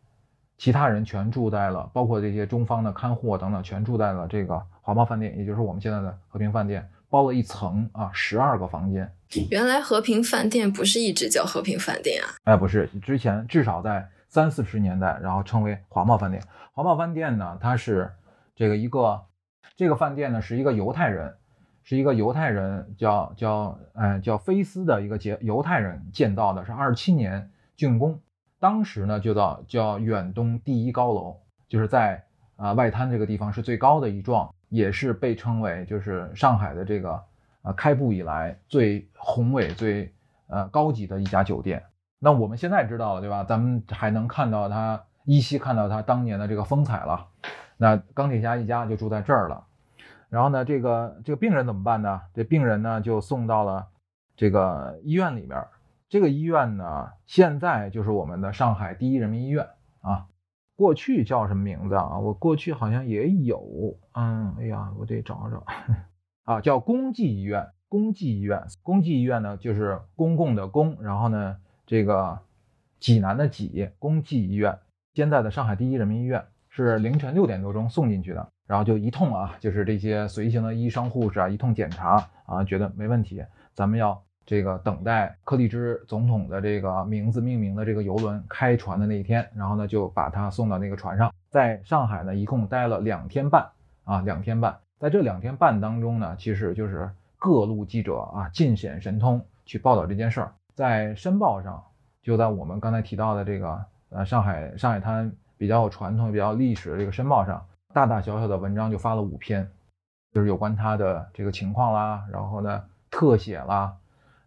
[0.58, 9.10] 其他人全住在了，包括这些中方的看护啊等等，全住在了这个华贸饭店，也就是我们现在的和平饭店，包了一层啊，十二个房间。
[9.50, 12.28] 原来和平饭店不是一直叫和平饭店啊？
[12.44, 16.42] 哎，不是，之前至少在三四十年代，然后称为华贸饭店。
[16.72, 18.10] 华贸饭店呢，它是
[18.54, 19.20] 这个一个
[19.76, 21.34] 这个饭店呢是一个犹太人，
[21.82, 28.18] 是一个犹太人叫叫哎叫菲斯的一个杰犹太人建造的，是二七年竣工。
[28.60, 31.36] 当时呢就叫叫远东第一高楼，
[31.68, 32.24] 就是在
[32.56, 37.22] 啊外滩这个地方是最高的一幢，也是被称为就是上海的这个。
[37.62, 40.14] 呃，开埠以来最宏伟、最
[40.46, 41.82] 呃高级的一家酒店。
[42.20, 43.42] 那我们现在知道了，对吧？
[43.42, 47.26] 咱们还能看到它，依稀看到它当年的这个风采了。
[47.76, 49.64] 那钢铁侠一家就住在这儿了。
[50.28, 52.22] 然后呢，这个这个病人怎么办呢？
[52.32, 53.88] 这病人呢就送到了
[54.36, 55.60] 这个医院里面。
[56.08, 59.66] 这个医院呢，现在就是我们的上海第一人民医院
[60.00, 60.26] 啊。
[60.78, 62.20] 过去叫什么名字啊？
[62.20, 63.98] 我过去好像也有。
[64.12, 65.66] 嗯，哎呀，我得找找。
[66.46, 72.38] 啊，叫公济医院，公济医院，公济医院呢，就是公共的公，然后呢，这个
[73.00, 74.78] 济南的济，公济医院。
[75.14, 93.68] 现在的上海第一人民医院是凌晨六点多钟送进去的，然后就一通啊，就是这些随行的医生护士啊，一通检查啊，觉得没问题，咱们要这个等待柯立芝总统的这个名字命名的这个游轮开船的那一天，然后呢，就把他送到那个船上，在上海呢，一共待了两天半
[94.04, 94.74] 啊，两天半。
[94.98, 100.52] 在这两天半当中呢，其实就是各路记者啊尽显神通去报道这件事儿。
[100.74, 101.84] 在《申报》上，
[102.22, 109.70] 就在我们刚才提到的这个呃上海上海滩比较有传统、比较历史的这个《申报》上，大大小小的文章就发了五篇，
[110.32, 113.94] 就是有关他的这个情况啦，然后呢特写啦，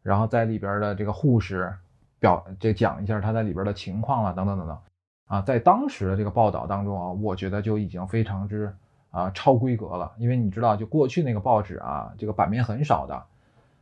[0.03, 1.73] 然后在里边的这个护士
[2.19, 4.77] 表这讲一下他在里边的情况啦，等等等等
[5.27, 8.75] 啊，在当时的这个报道当中啊，我觉得就已经非常之。
[9.13, 13.23] 啊，超规格了，因为你知道，就过去那个报纸啊，这个版面很少的，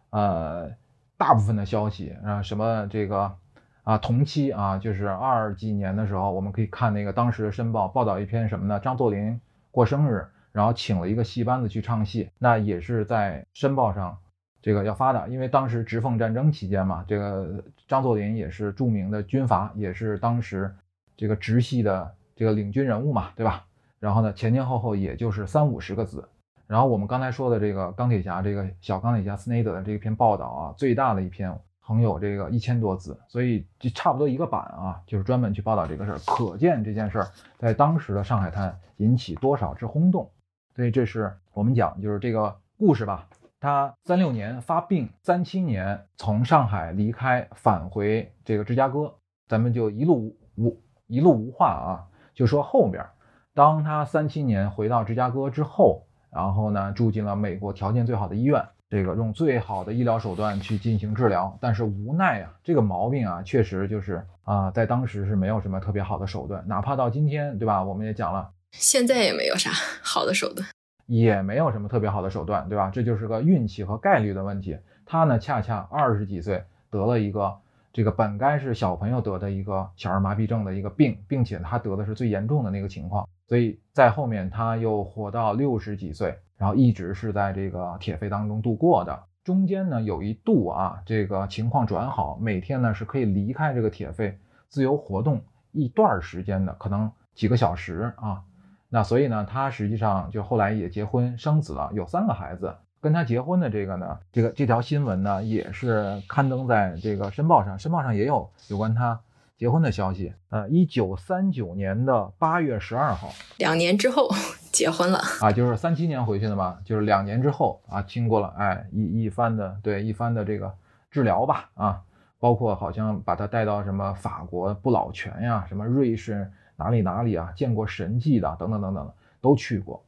[0.10, 0.71] 呃，
[1.19, 3.36] 大部分的消息啊，什么这个
[3.84, 8.79] 啊，同期啊，就是二几年的时候，我们可以看那个当时的《申报》报道一篇什么呢？
[8.79, 14.17] 张作霖过生日，然后请了一个戏班子去唱戏，那也是在《申报》上
[14.61, 20.73] 这个要发的，因为当时直奉战争期间嘛，这个张作霖也是著名的军阀，也是当时
[21.15, 23.65] 这个直系的这个领军人物嘛，对吧？
[23.99, 26.27] 然后呢，前前后后也就是三五十个字。
[26.67, 36.19] 然后我们刚才说的这个钢铁侠，这个小钢铁侠斯内德的这篇报道啊，最大的一篇横有这个一千多字，所以就差不多一个版啊，就是专门去报道这个事儿。
[36.27, 40.29] 可见这件事儿在当时的上海滩引起多少之轰动。
[40.75, 43.27] 所以这是我们讲，就是这个故事吧。
[43.61, 49.13] 他三六年发病，三七年从上海离开，返回这个芝加哥，
[49.49, 53.05] 咱们就一路无一路无话啊，就说后边。
[53.53, 61.57] 当他三七年回到芝加哥之后，然后呢住进了美国条件最好的医院，这个用最好的医疗手段去进行治疗。
[61.59, 67.83] 但是无奈啊，这个毛病啊，确实就是啊，在当时是没有什么特别好的手段，哪怕到今天，对吧？
[67.83, 69.69] 我们也讲了，现在也没有啥
[70.01, 70.65] 好的手段，
[71.09, 72.91] 也没有什么特别好的手段，对吧？
[72.93, 74.77] 这就是个运气和概率的问题。
[75.05, 77.57] 他呢，恰恰二十几岁得了一个。
[77.91, 89.23] 这个本该是小朋友得的一个小儿麻痹症的一个病，并且他得的是最严重的那个情况，所以在后面他又活到六十几岁，然后一直是在这个铁肺当中度过的。
[89.43, 95.41] 中间呢有一度啊，这个情况转好，每天呢是可以离开这个铁肺自由活动
[95.71, 98.43] 一段时间的，可能几个小时啊。
[98.89, 102.75] 那所以呢，他实际上就后来也结婚生子了，有三个孩子。
[103.02, 109.17] 跟他结婚的这个呢，这个这条新闻呢，也是刊登在这个《申报》上，《申报》上也有有关他
[109.58, 110.34] 结婚的消息。
[110.49, 114.30] 呃，一九三九年的八月十二号，两年之后
[114.73, 120.73] 结婚了啊，就是三七年回去的嘛，就是两年之后啊，经过了哎一一番的对一番的这个
[121.10, 122.02] 治疗吧啊，
[122.37, 130.02] 包括好像把他带到什么法国不老泉呀，什么瑞士哪里哪里啊，见过神迹的等等等等都去过。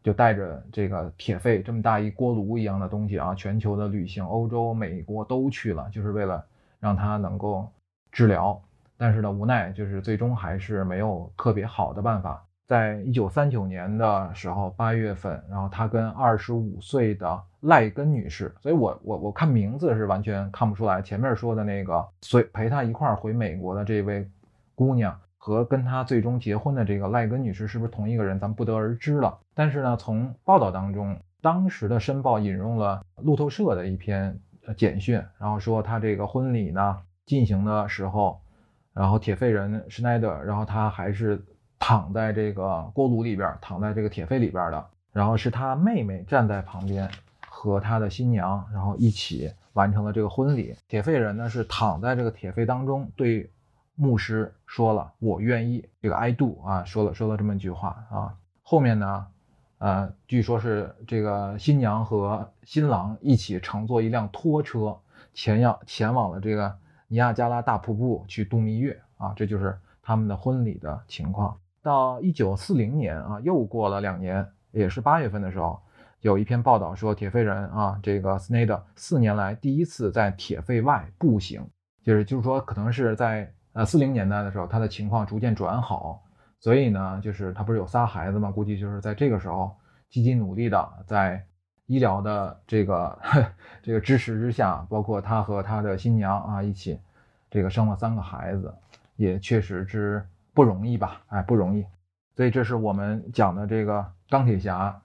[0.00, 6.42] 就带着这个铁肺这么大一锅炉一样的东西啊，全球的旅行，欧洲、美国都去了，就是为了
[6.80, 7.68] 让他能够
[8.10, 8.58] 治疗。
[8.96, 12.42] 但是呢，无奈就是最终还是没有特别好的办法。
[12.66, 24.28] 在一九三九年的时候八月份，然后他跟二十五岁的赖根女士，所以我我我看名字是完全看不出来，前面说的那个随陪他一块儿回美国的这位
[24.74, 29.38] 姑娘和跟他最终结婚的这个赖根女士是不是同一个人，咱们不得而知了。
[29.54, 34.38] 但是呢，从报道当中，当时的《申报》引用了路透社的一篇
[34.76, 38.38] 简讯，然后说他这个婚礼呢进行的时候，
[38.92, 41.42] 然后铁肺人施耐德，然后他还是
[41.78, 47.08] 躺在这个锅炉里边，躺在这个铁肺里边的，然后是他妹妹站在旁边
[47.48, 50.76] 和他的新娘，然后一起完成了这个婚礼。
[50.88, 53.48] 铁肺人呢是躺在这个铁肺当中，对
[54.00, 58.32] 牧师说了“我愿意”，这个 “I do” 啊，说了说了这么一句话啊。
[58.62, 59.26] 后面呢，
[59.78, 64.96] 呃，据说是这个新娘和新郎一起乘坐一辆拖车
[65.34, 66.72] 前要前往了这个
[67.08, 71.58] 尼亚加拉大瀑布去度蜜月啊，这就是他们的婚礼的情况。
[71.82, 75.80] 到一九四零年啊，又过了两年，也是八月份的时候，
[76.20, 81.66] 有一篇报道说铁肺人啊，这个 Snyder 四年来第一次在铁肺外步行，
[82.04, 86.20] 就是就是说可能是在呃四零年代的时候，他的情况逐渐转好，
[86.58, 89.72] 所以呢，就是他不是有仨孩子嘛，估计就是在这个时候
[90.10, 91.40] 积极努力的在
[91.86, 93.18] 医疗的这个
[93.80, 96.98] 这个支持之下，包括他和他的新娘啊一起
[97.48, 98.74] 这个生了三个孩子，
[99.14, 101.22] 也确实之不容易吧？
[101.28, 101.86] 哎，不容易。
[102.34, 105.00] 所以这是我们讲的这个钢铁侠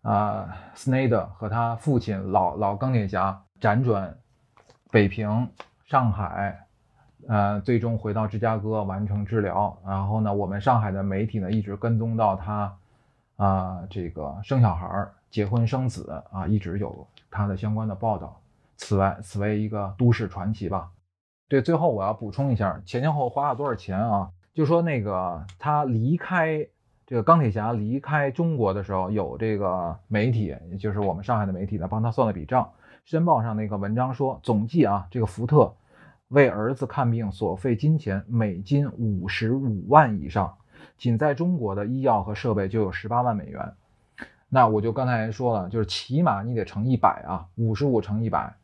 [0.00, 4.16] 啊、斯内德和他父亲老老钢铁侠辗转
[4.90, 5.50] 北平、
[5.84, 6.65] 上海，
[7.28, 9.76] 呃，最终回到芝加哥完成治疗。
[9.84, 12.72] 然后呢，我们上海的媒体呢一直跟踪到他
[13.36, 18.40] 啊、这个生小孩、结婚生子啊，一直有他的相关的报道。
[18.76, 20.90] 此外，此为一个都市传奇吧。
[21.48, 24.30] 对，最后我要补充一下，前前后后花了多少钱啊？
[24.54, 26.66] 就说那个他离开
[27.06, 32.68] 这个钢铁侠离开中国的时候，有这个媒体，也就是我们上海的媒体呢，帮他算了笔账。
[33.04, 35.72] 申报上那个文章说，总计啊，这个福特
[36.28, 40.52] 为儿子看病所费金钱每金五十五万以上，
[40.98, 43.72] 仅在中国的医药和设备就有十八万美元。
[44.48, 48.54] 那我就刚才说了，就是起码你得乘一百啊，五十五乘一百，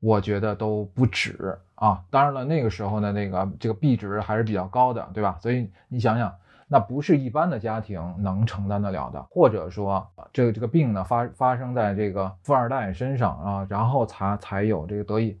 [0.00, 2.02] 我觉得都不止啊。
[2.10, 5.38] 当然了，那个时候呢，那个这个币值还是比较高的，对吧？
[5.40, 6.34] 所以你想想，
[6.68, 15.38] 那不是一般的家庭能承担得了的，或者说这个这个病呢发发生在这个富二代身上啊，然后才才有这个得以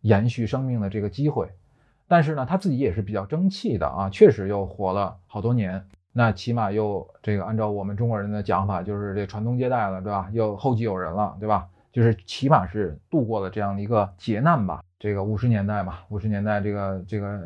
[0.00, 1.48] 延续生命的这个机会。
[2.08, 5.84] 但是呢，他自己也是比较争气的啊，确实又活了好多年。
[6.12, 10.28] 那起码又这个按照我们中国人的讲法，就是这传宗接代了，对吧？
[10.32, 11.68] 又后继有人了，对吧？
[11.92, 14.82] 就是起码是度过了这样的一个劫难吧。
[14.98, 17.40] 这个五十年代嘛，五十年代这个这个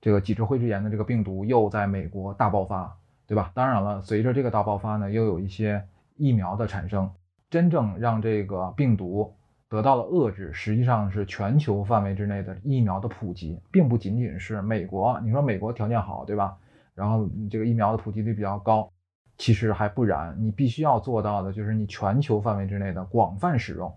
[0.00, 2.96] 这个脊椎灰质炎的这个病毒又在美国大爆发，
[3.28, 3.52] 对吧？
[3.54, 5.84] 当然了，随着这个大爆发呢，又有一些
[6.16, 7.08] 疫苗的产生，
[7.48, 9.32] 真正让这个病毒
[9.68, 15.20] 得到了遏制，实际上是全球范围之内的疫苗的普及，并不仅仅是美国。
[15.24, 16.56] 你说美国条件好，对吧？
[16.94, 18.90] 然后这个疫苗的普及率比较高，
[19.36, 20.36] 其实还不然。
[20.38, 23.92] 你必须要做到的就是你全球范围之内的广泛使用。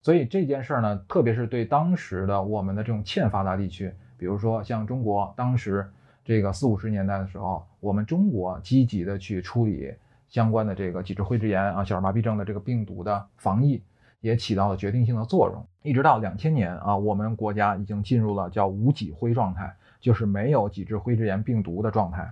[0.00, 5.88] 所以这件事儿呢，特别是对当时的我们的这种欠发达地区，比如说像中国，当时
[6.24, 9.94] 这个四五十年代的时候，我们中国积极的去处理
[10.28, 13.80] 相关的这个脊柱灰质炎啊、小儿麻痹症的这个病毒的防疫，
[14.22, 15.66] 也起到了决定性的作用。
[15.82, 19.76] 一直到两千年啊，我们国家已经进入了叫无脊灰状态。
[20.02, 22.28] 就是没有脊椎灰质炎病毒的状态。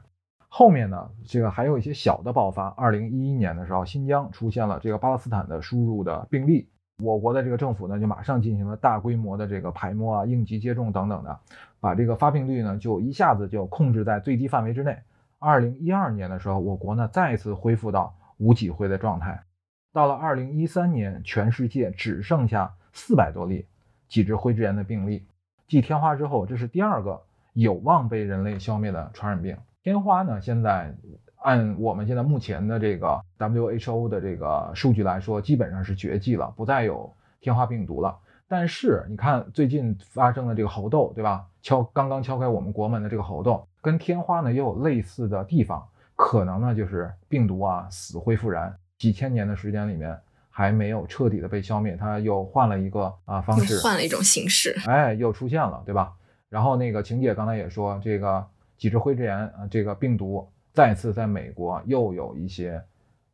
[0.48, 2.66] 后面呢，这个还有一些小的爆发。
[2.70, 6.68] 二零一一年的时候，新疆出现了这个巴勒斯坦的输入的病例，
[7.00, 11.38] 我国的这个政府呢就马上进行了大规模的这个排摸啊、应急接种等等的，
[11.78, 14.98] 把这个发病率呢就一下子就控制在最低范围之内。
[15.38, 19.44] 二零一二年的时候，我国呢再次恢复到无脊灰的状态。
[19.92, 23.66] 到了二零一三年，全世界只剩下四百多例
[24.08, 25.24] 脊椎灰质炎的病例。
[25.66, 27.20] 继天花之后，这是第二个。
[27.54, 30.40] 有望被人类消灭的传染病，天花呢？
[30.40, 30.94] 现在
[31.42, 38.16] 按我们现在目前的这个 WHO 的这个数据来说，基本上是绝迹了，不再有天花病毒了。
[38.46, 41.44] 但是你看最近发生的这个猴痘，对吧？
[41.60, 45.84] 敲刚刚敲开我们国门的这个猴痘，跟天花呢也有类似的地方，
[46.14, 50.16] 可能呢就是病毒啊死灰复燃，几千年的时间里面
[50.50, 56.12] 还没有彻底的被消灭，它又换了一个啊方式，换了一种形式，哎，又出现了，对吧？
[56.50, 58.46] 然后那个晴姐刚才也说，这个
[58.76, 62.80] 脊椎灰质炎啊，这个病毒再次在美国又有一些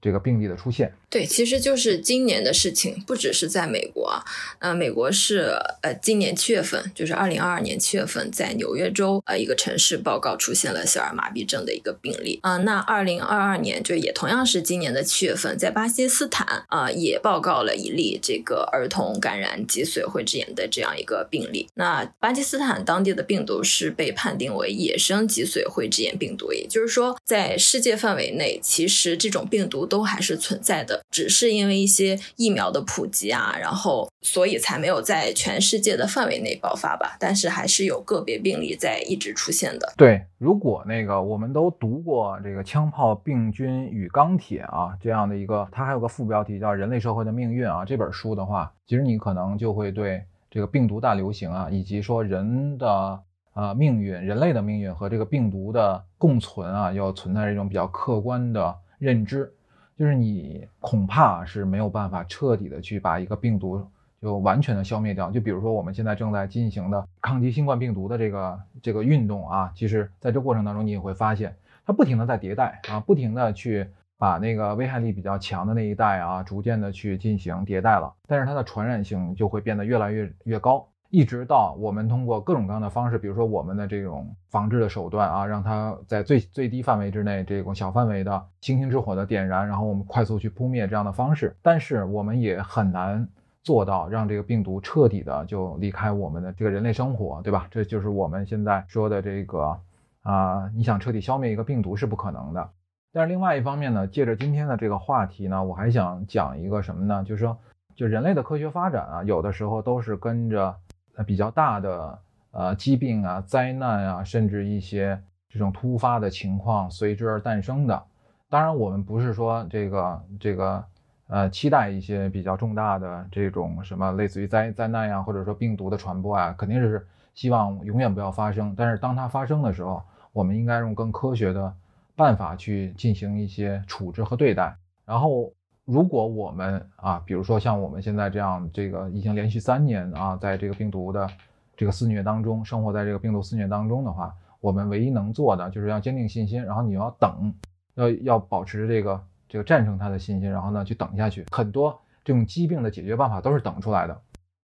[0.00, 0.92] 这个病例的出现。
[1.10, 1.26] 对。
[1.26, 4.24] 其实就是今年的事情，不只是在美国啊，
[4.58, 5.50] 呃，美国是
[5.82, 21.68] 呃今年七月份，就是二零二二年七月份，在纽约州呃一个城市报告出现了小儿麻痹症的一个病例啊、那二零二二年就也同样是今年的七月份，在巴基斯坦啊、也报告了一例这个儿童感染脊髓灰质炎的这样一个病例。
[21.74, 37.16] 那巴基斯坦当地的病毒是被判定为野生脊髓灰质炎病毒，也就是说，在世界范围内，其实这种病毒都还是存在的，只是因为一些疫苗的普及啊，然后所以才没有在全世界的范围内爆发吧。
[37.18, 39.92] 但是还是有个别病例在一直出现的。
[39.96, 53.20] 对，如果那个我们都读过这个《枪炮、病菌与钢铁》啊这样的一个，它还有个副标题叫《人类社会的命运》啊这本书的话，其实你可能就会对这个病毒大流行啊，以及说人的
[53.52, 59.52] 啊命运、人类的命运和这个病毒的共存啊，要存在一种比较客观的认知。
[59.96, 63.82] 就是你恐怕是没有办法彻底的去把一个病毒
[64.20, 65.30] 就完全的消灭掉。
[65.30, 73.88] 就比如说我们现在正在进行的抗击新冠病毒的这个这个运动啊，其实在这过程当中你也会发现，它不停的在迭代啊，不停的去
[74.18, 80.86] 把那个危害力比较强的那一代啊，逐渐的去进行迭代了，但是它的传染性就会变得越来越越高。
[81.16, 93.26] 一直到我们通过各种各样的方式，比如说我们的这种防治的手段啊，让它在最最低范围之内，这种小范围的星星之火的点燃，然后我们快速去扑灭这样的方式，但是我们也很难
[93.62, 97.66] 做到让这个病毒彻底的就离开我们的这个人类生活，对吧？
[97.70, 99.74] 这就是我们现在说的这个
[100.20, 102.68] 啊、你想彻底消灭一个病毒是不可能的。
[103.14, 107.24] 但是另外一方面呢，借着今天的这个话题呢，我还想讲一个什么呢？
[107.24, 107.56] 就是说，
[107.94, 110.76] 就人类的科学发展啊，有的时候都是跟着
[111.24, 112.18] 比较大的
[112.50, 118.02] 呃疾病啊、灾难啊，甚至一些这种突发的情况随之而诞生的。
[118.48, 120.84] 当然，我们不是说这个这个
[121.28, 128.74] 呃期待一些比较重大的这种什么类似于灾灾难呀，或者说病毒的传播啊，肯定是希望永远不要发生。
[128.76, 130.02] 但是当它发生的时候，
[130.32, 131.74] 我们应该用更科学的
[132.14, 134.76] 办法去进行一些处置和对待。
[135.04, 135.52] 然后，
[135.86, 141.28] 如果我们啊，比如说像我们现在这样，这个已经连续三年啊，在这个病毒的
[141.76, 147.54] 这个肆虐当中，生活在这个病毒肆虐当中的话，我们唯一能做的就是要坚定信心，然后你要等，
[147.94, 151.46] 要要保持这个这个战胜它的信心，然后呢去等下去。
[151.52, 154.20] 很多这种疾病的解决办法都是等出来的。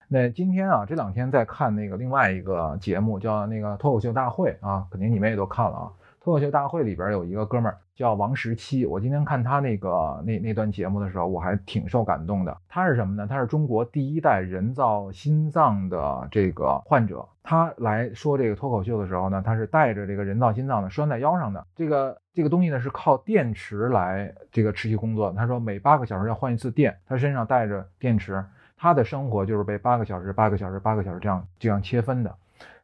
[0.07, 5.91] 那今天啊，这两天在看那个另外一个节目，叫那个脱口秀大会啊，肯定你们也都看了啊。
[6.23, 12.57] 脱口秀大会里边有一个哥们儿叫王十七，我今天看他那个那那段节目的时候，我还挺受感动的。
[12.69, 13.27] 他是什么呢？
[13.27, 17.27] 他是中国第一代人造心脏的这个患者。
[17.43, 21.67] 他来说这个脱口秀的时候呢，他是带着这个人造心脏的拴在腰上的。
[21.75, 25.35] 这个这个东西呢是靠电池来这个持续工作的。
[25.35, 28.41] 他说每八个小时要换一次电，他身上带着电池，
[28.77, 32.33] 他的生活就是被八个小时、八个小时、八个小时这样这样切分的。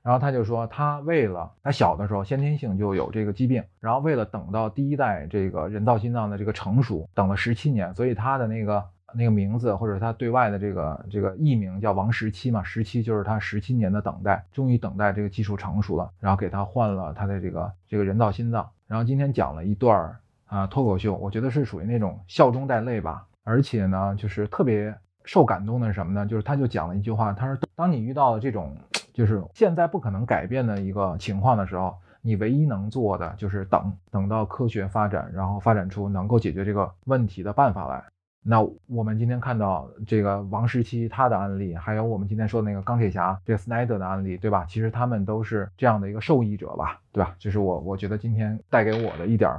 [0.09, 8.83] 然后他就说，他为了他小的时候先天性就有这个疾病，然后为了等到第一代这个人造心脏的这个成熟，等了十七年，所以他的那个
[9.13, 18.67] 那个名字或者他对外的这个这个艺名叫王十七嘛，十七就是他十七年的等待，终于等待这个技术成熟了，然后给他换了他的这个这个人造心脏。
[18.87, 24.91] 然后今天讲了一段啊脱口秀，我觉得是属于那种笑中带泪吧，而且呢，就是特别
[25.23, 26.25] 受感动的是什么呢？
[26.25, 28.75] 就是他就讲了一句话，他说：“当你遇到这种
[29.19, 38.01] 就是现在不可能改变的一个情况的时候，你唯一能做的就是等，等到科学发展，然后发展出能够解决这个问题的办法来。”
[38.41, 44.63] 那我们今天看到这个王十七他的案例，还有我们今天说的那个钢铁侠这个斯奈德的案例，对吧？
[44.69, 47.35] 其实他们都是这样的一个受益者吧，对吧？
[47.37, 49.53] 就是我我觉得今天带给我的一点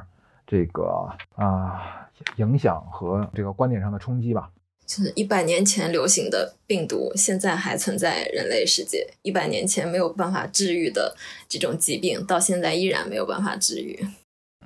[0.46, 1.06] 这个
[1.36, 4.48] 啊、影响和这个观点上的冲击吧。
[4.86, 9.06] 就是一百年前流行的病毒，现在还存在人类世界。
[9.22, 11.14] 一百年前没有办法治愈的
[11.48, 13.98] 这种疾病，到现在依然没有办法治愈。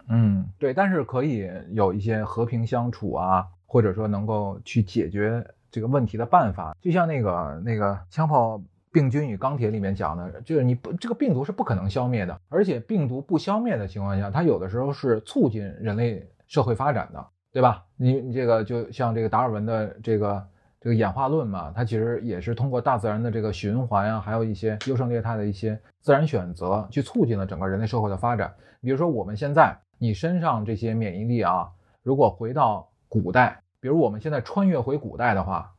[0.09, 6.77] 嗯，对，但是可以有一些和平相处啊，或者说能够去解决这个问题的办法。
[6.81, 8.63] 就像那个那个《枪炮、
[8.93, 17.85] 病菌与钢铁》里面讲的，就是你不这个病毒是不可能消灭的，而且病毒不消灭的情况下，它有的时候是促进人类社会发展的，对吧？
[17.97, 20.45] 你你这个就像这个达尔文的这个
[20.81, 28.53] 这个演化论嘛，它其实也是通过大自然的这个循环啊，还有一些优胜劣汰的一些自然选择，去促进了整个人类社会的发展。
[28.81, 31.71] 比如说我们现在你身上这些免疫力啊，
[32.03, 35.71] 如果回到古代，比如我们现在穿越回古代的话，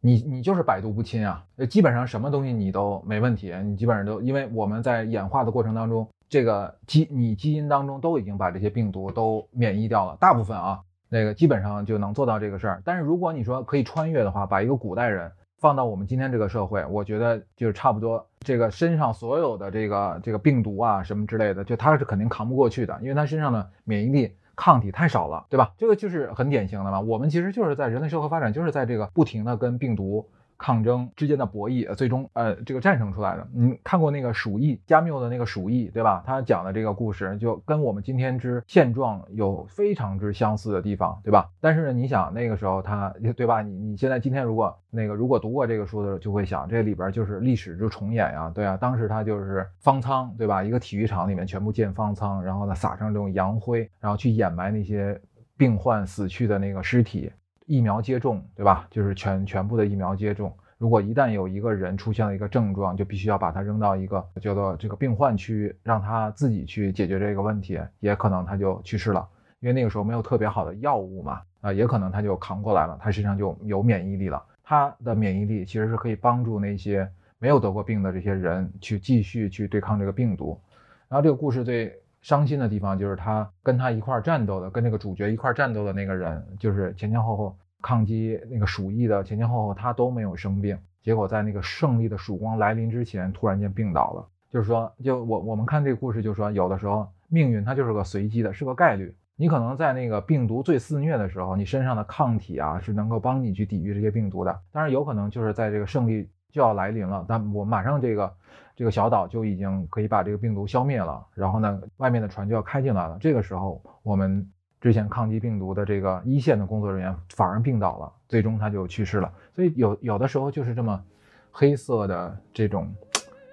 [0.00, 12.82] 你你就是百毒不侵啊，基本上什么东西你都没问题，你基本上都因为我们在演化的过程当中，这个基你基因当中都已经把这些病毒都免疫掉了，大部分啊，那个基本上就能做到这个事儿。
[12.84, 24.36] 但是如果你说可以穿越的话，把一个古代人放到我们今天这个社会，我觉得就是差不多，这个身上所有的这个这个病毒啊什么之类的，就他是肯定扛不过去的，因为他身上的免疫力。
[24.58, 25.74] 抗体太少了，对吧？
[25.76, 26.98] 这个就是很典型的嘛。
[26.98, 30.26] 我们其实就是在人类社会发展，就是在这个不停的跟病毒。
[30.58, 33.46] 抗争之间的博弈，最终呃这个战胜出来的。
[33.52, 36.22] 你看过那个《鼠疫》加缪的那个《鼠疫》，对吧？
[36.26, 41.48] 他讲的这个故事就跟我们今天之现状有非常之相似的地方，对吧？
[41.60, 43.62] 但是呢，你想那个时候他，对吧？
[43.62, 50.62] 你你现在今天如果那个如果读过这个书的，就会想这里边就是历史之重演呀，对啊，当时他就是方舱，对吧？
[50.62, 55.20] 一个体育场里面全部建方舱，然后呢撒上这种洋灰，然后去掩埋那些
[55.56, 57.30] 病患死去的那个尸体。
[57.66, 58.86] 疫苗接种，对吧？
[58.90, 60.52] 就是全全部的疫苗接种。
[60.78, 69.26] 如果一旦有一个人出现了一个症状，就必须要把他扔到一个叫做这个病患区，让他自己去解决这个问题，也可能他就去世了。
[69.60, 74.42] 因为那个时候没有特别好的药物嘛，啊，也可能他就扛过来了，他身上就有免疫力了。
[74.62, 80.60] 他的免疫力其实是可以帮助那些没有得过病的这些人去继续去对抗这个病毒。
[81.08, 90.76] 然后这个故事对伤心的地方就是他跟他一块儿战斗的，跟那个主角一块儿战斗的那个人，就是前前后后抗击那个鼠疫的前前后后，他都没有生病。
[91.04, 94.26] 结果在那个胜利的曙光来临之前，突然间病倒了。
[94.50, 99.14] 就是说，就我我们看这个故事，就是说有的时候命运它就是个随机的，是个概率。
[99.36, 104.50] 你可能在那个病毒最肆虐的时候，你身上的抗体啊是能够帮你去抵御这些病毒的。
[104.72, 108.34] 当然，有可能就是在这个胜利就要来临了，但我马上这个。
[108.76, 113.16] 这个小岛就已经可以把这个病毒消灭了，然后呢，外面的船就要开进来了。
[113.18, 114.46] 这个时候，我们
[114.82, 119.32] 之前抗击病毒的这个一线的工作人员反而病倒了，最终他就去世了。
[119.54, 121.02] 所以有有的时候就是这么
[121.50, 122.94] 黑色的这种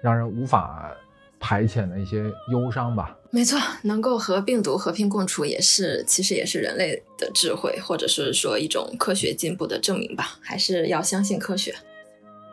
[0.02, 0.92] 让人无法
[1.40, 3.16] 排遣的一些忧伤吧。
[3.30, 10.38] 没错，能够和病毒和平共处，也是其实也是人类的智慧，或者是说一种科学进步的证明吧。
[10.42, 11.74] 还是要相信科学，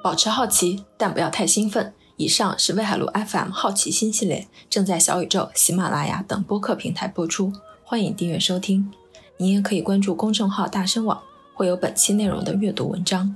[0.02, 1.94] 保持好奇，但不要太兴奋。
[2.22, 7.52] 以上是威海路 FM 好奇心系列，正在小宇宙、喜马拉雅等播客平台播出，
[7.84, 8.92] 欢迎订阅收听。
[9.38, 11.20] 您也可以关注公众号“大声网”，
[11.56, 13.36] 会有本期内容的阅读文章。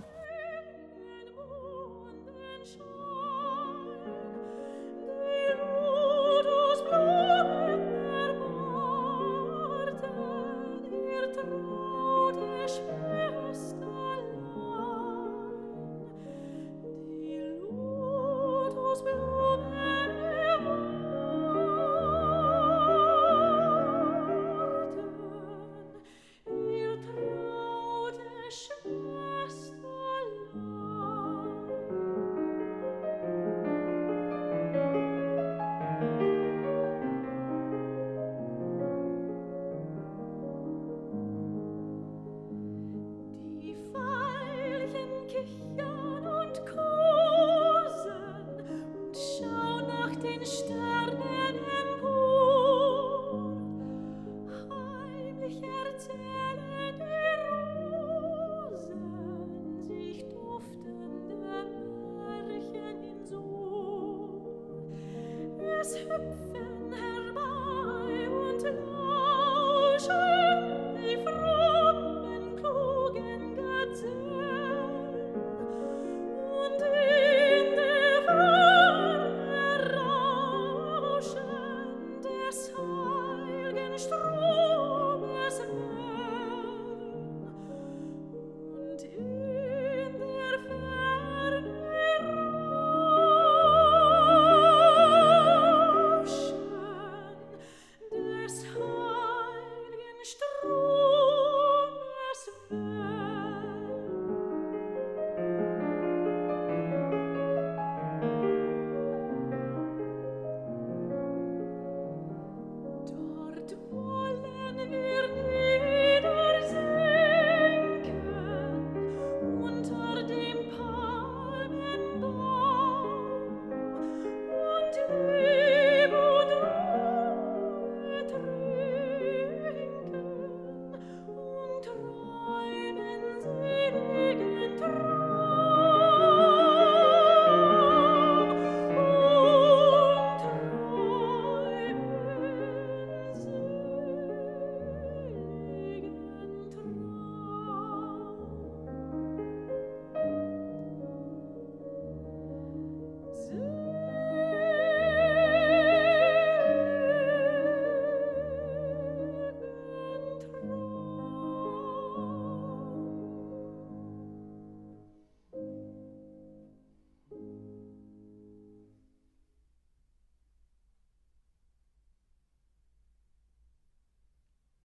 [82.56, 84.35] des heiligen Strom.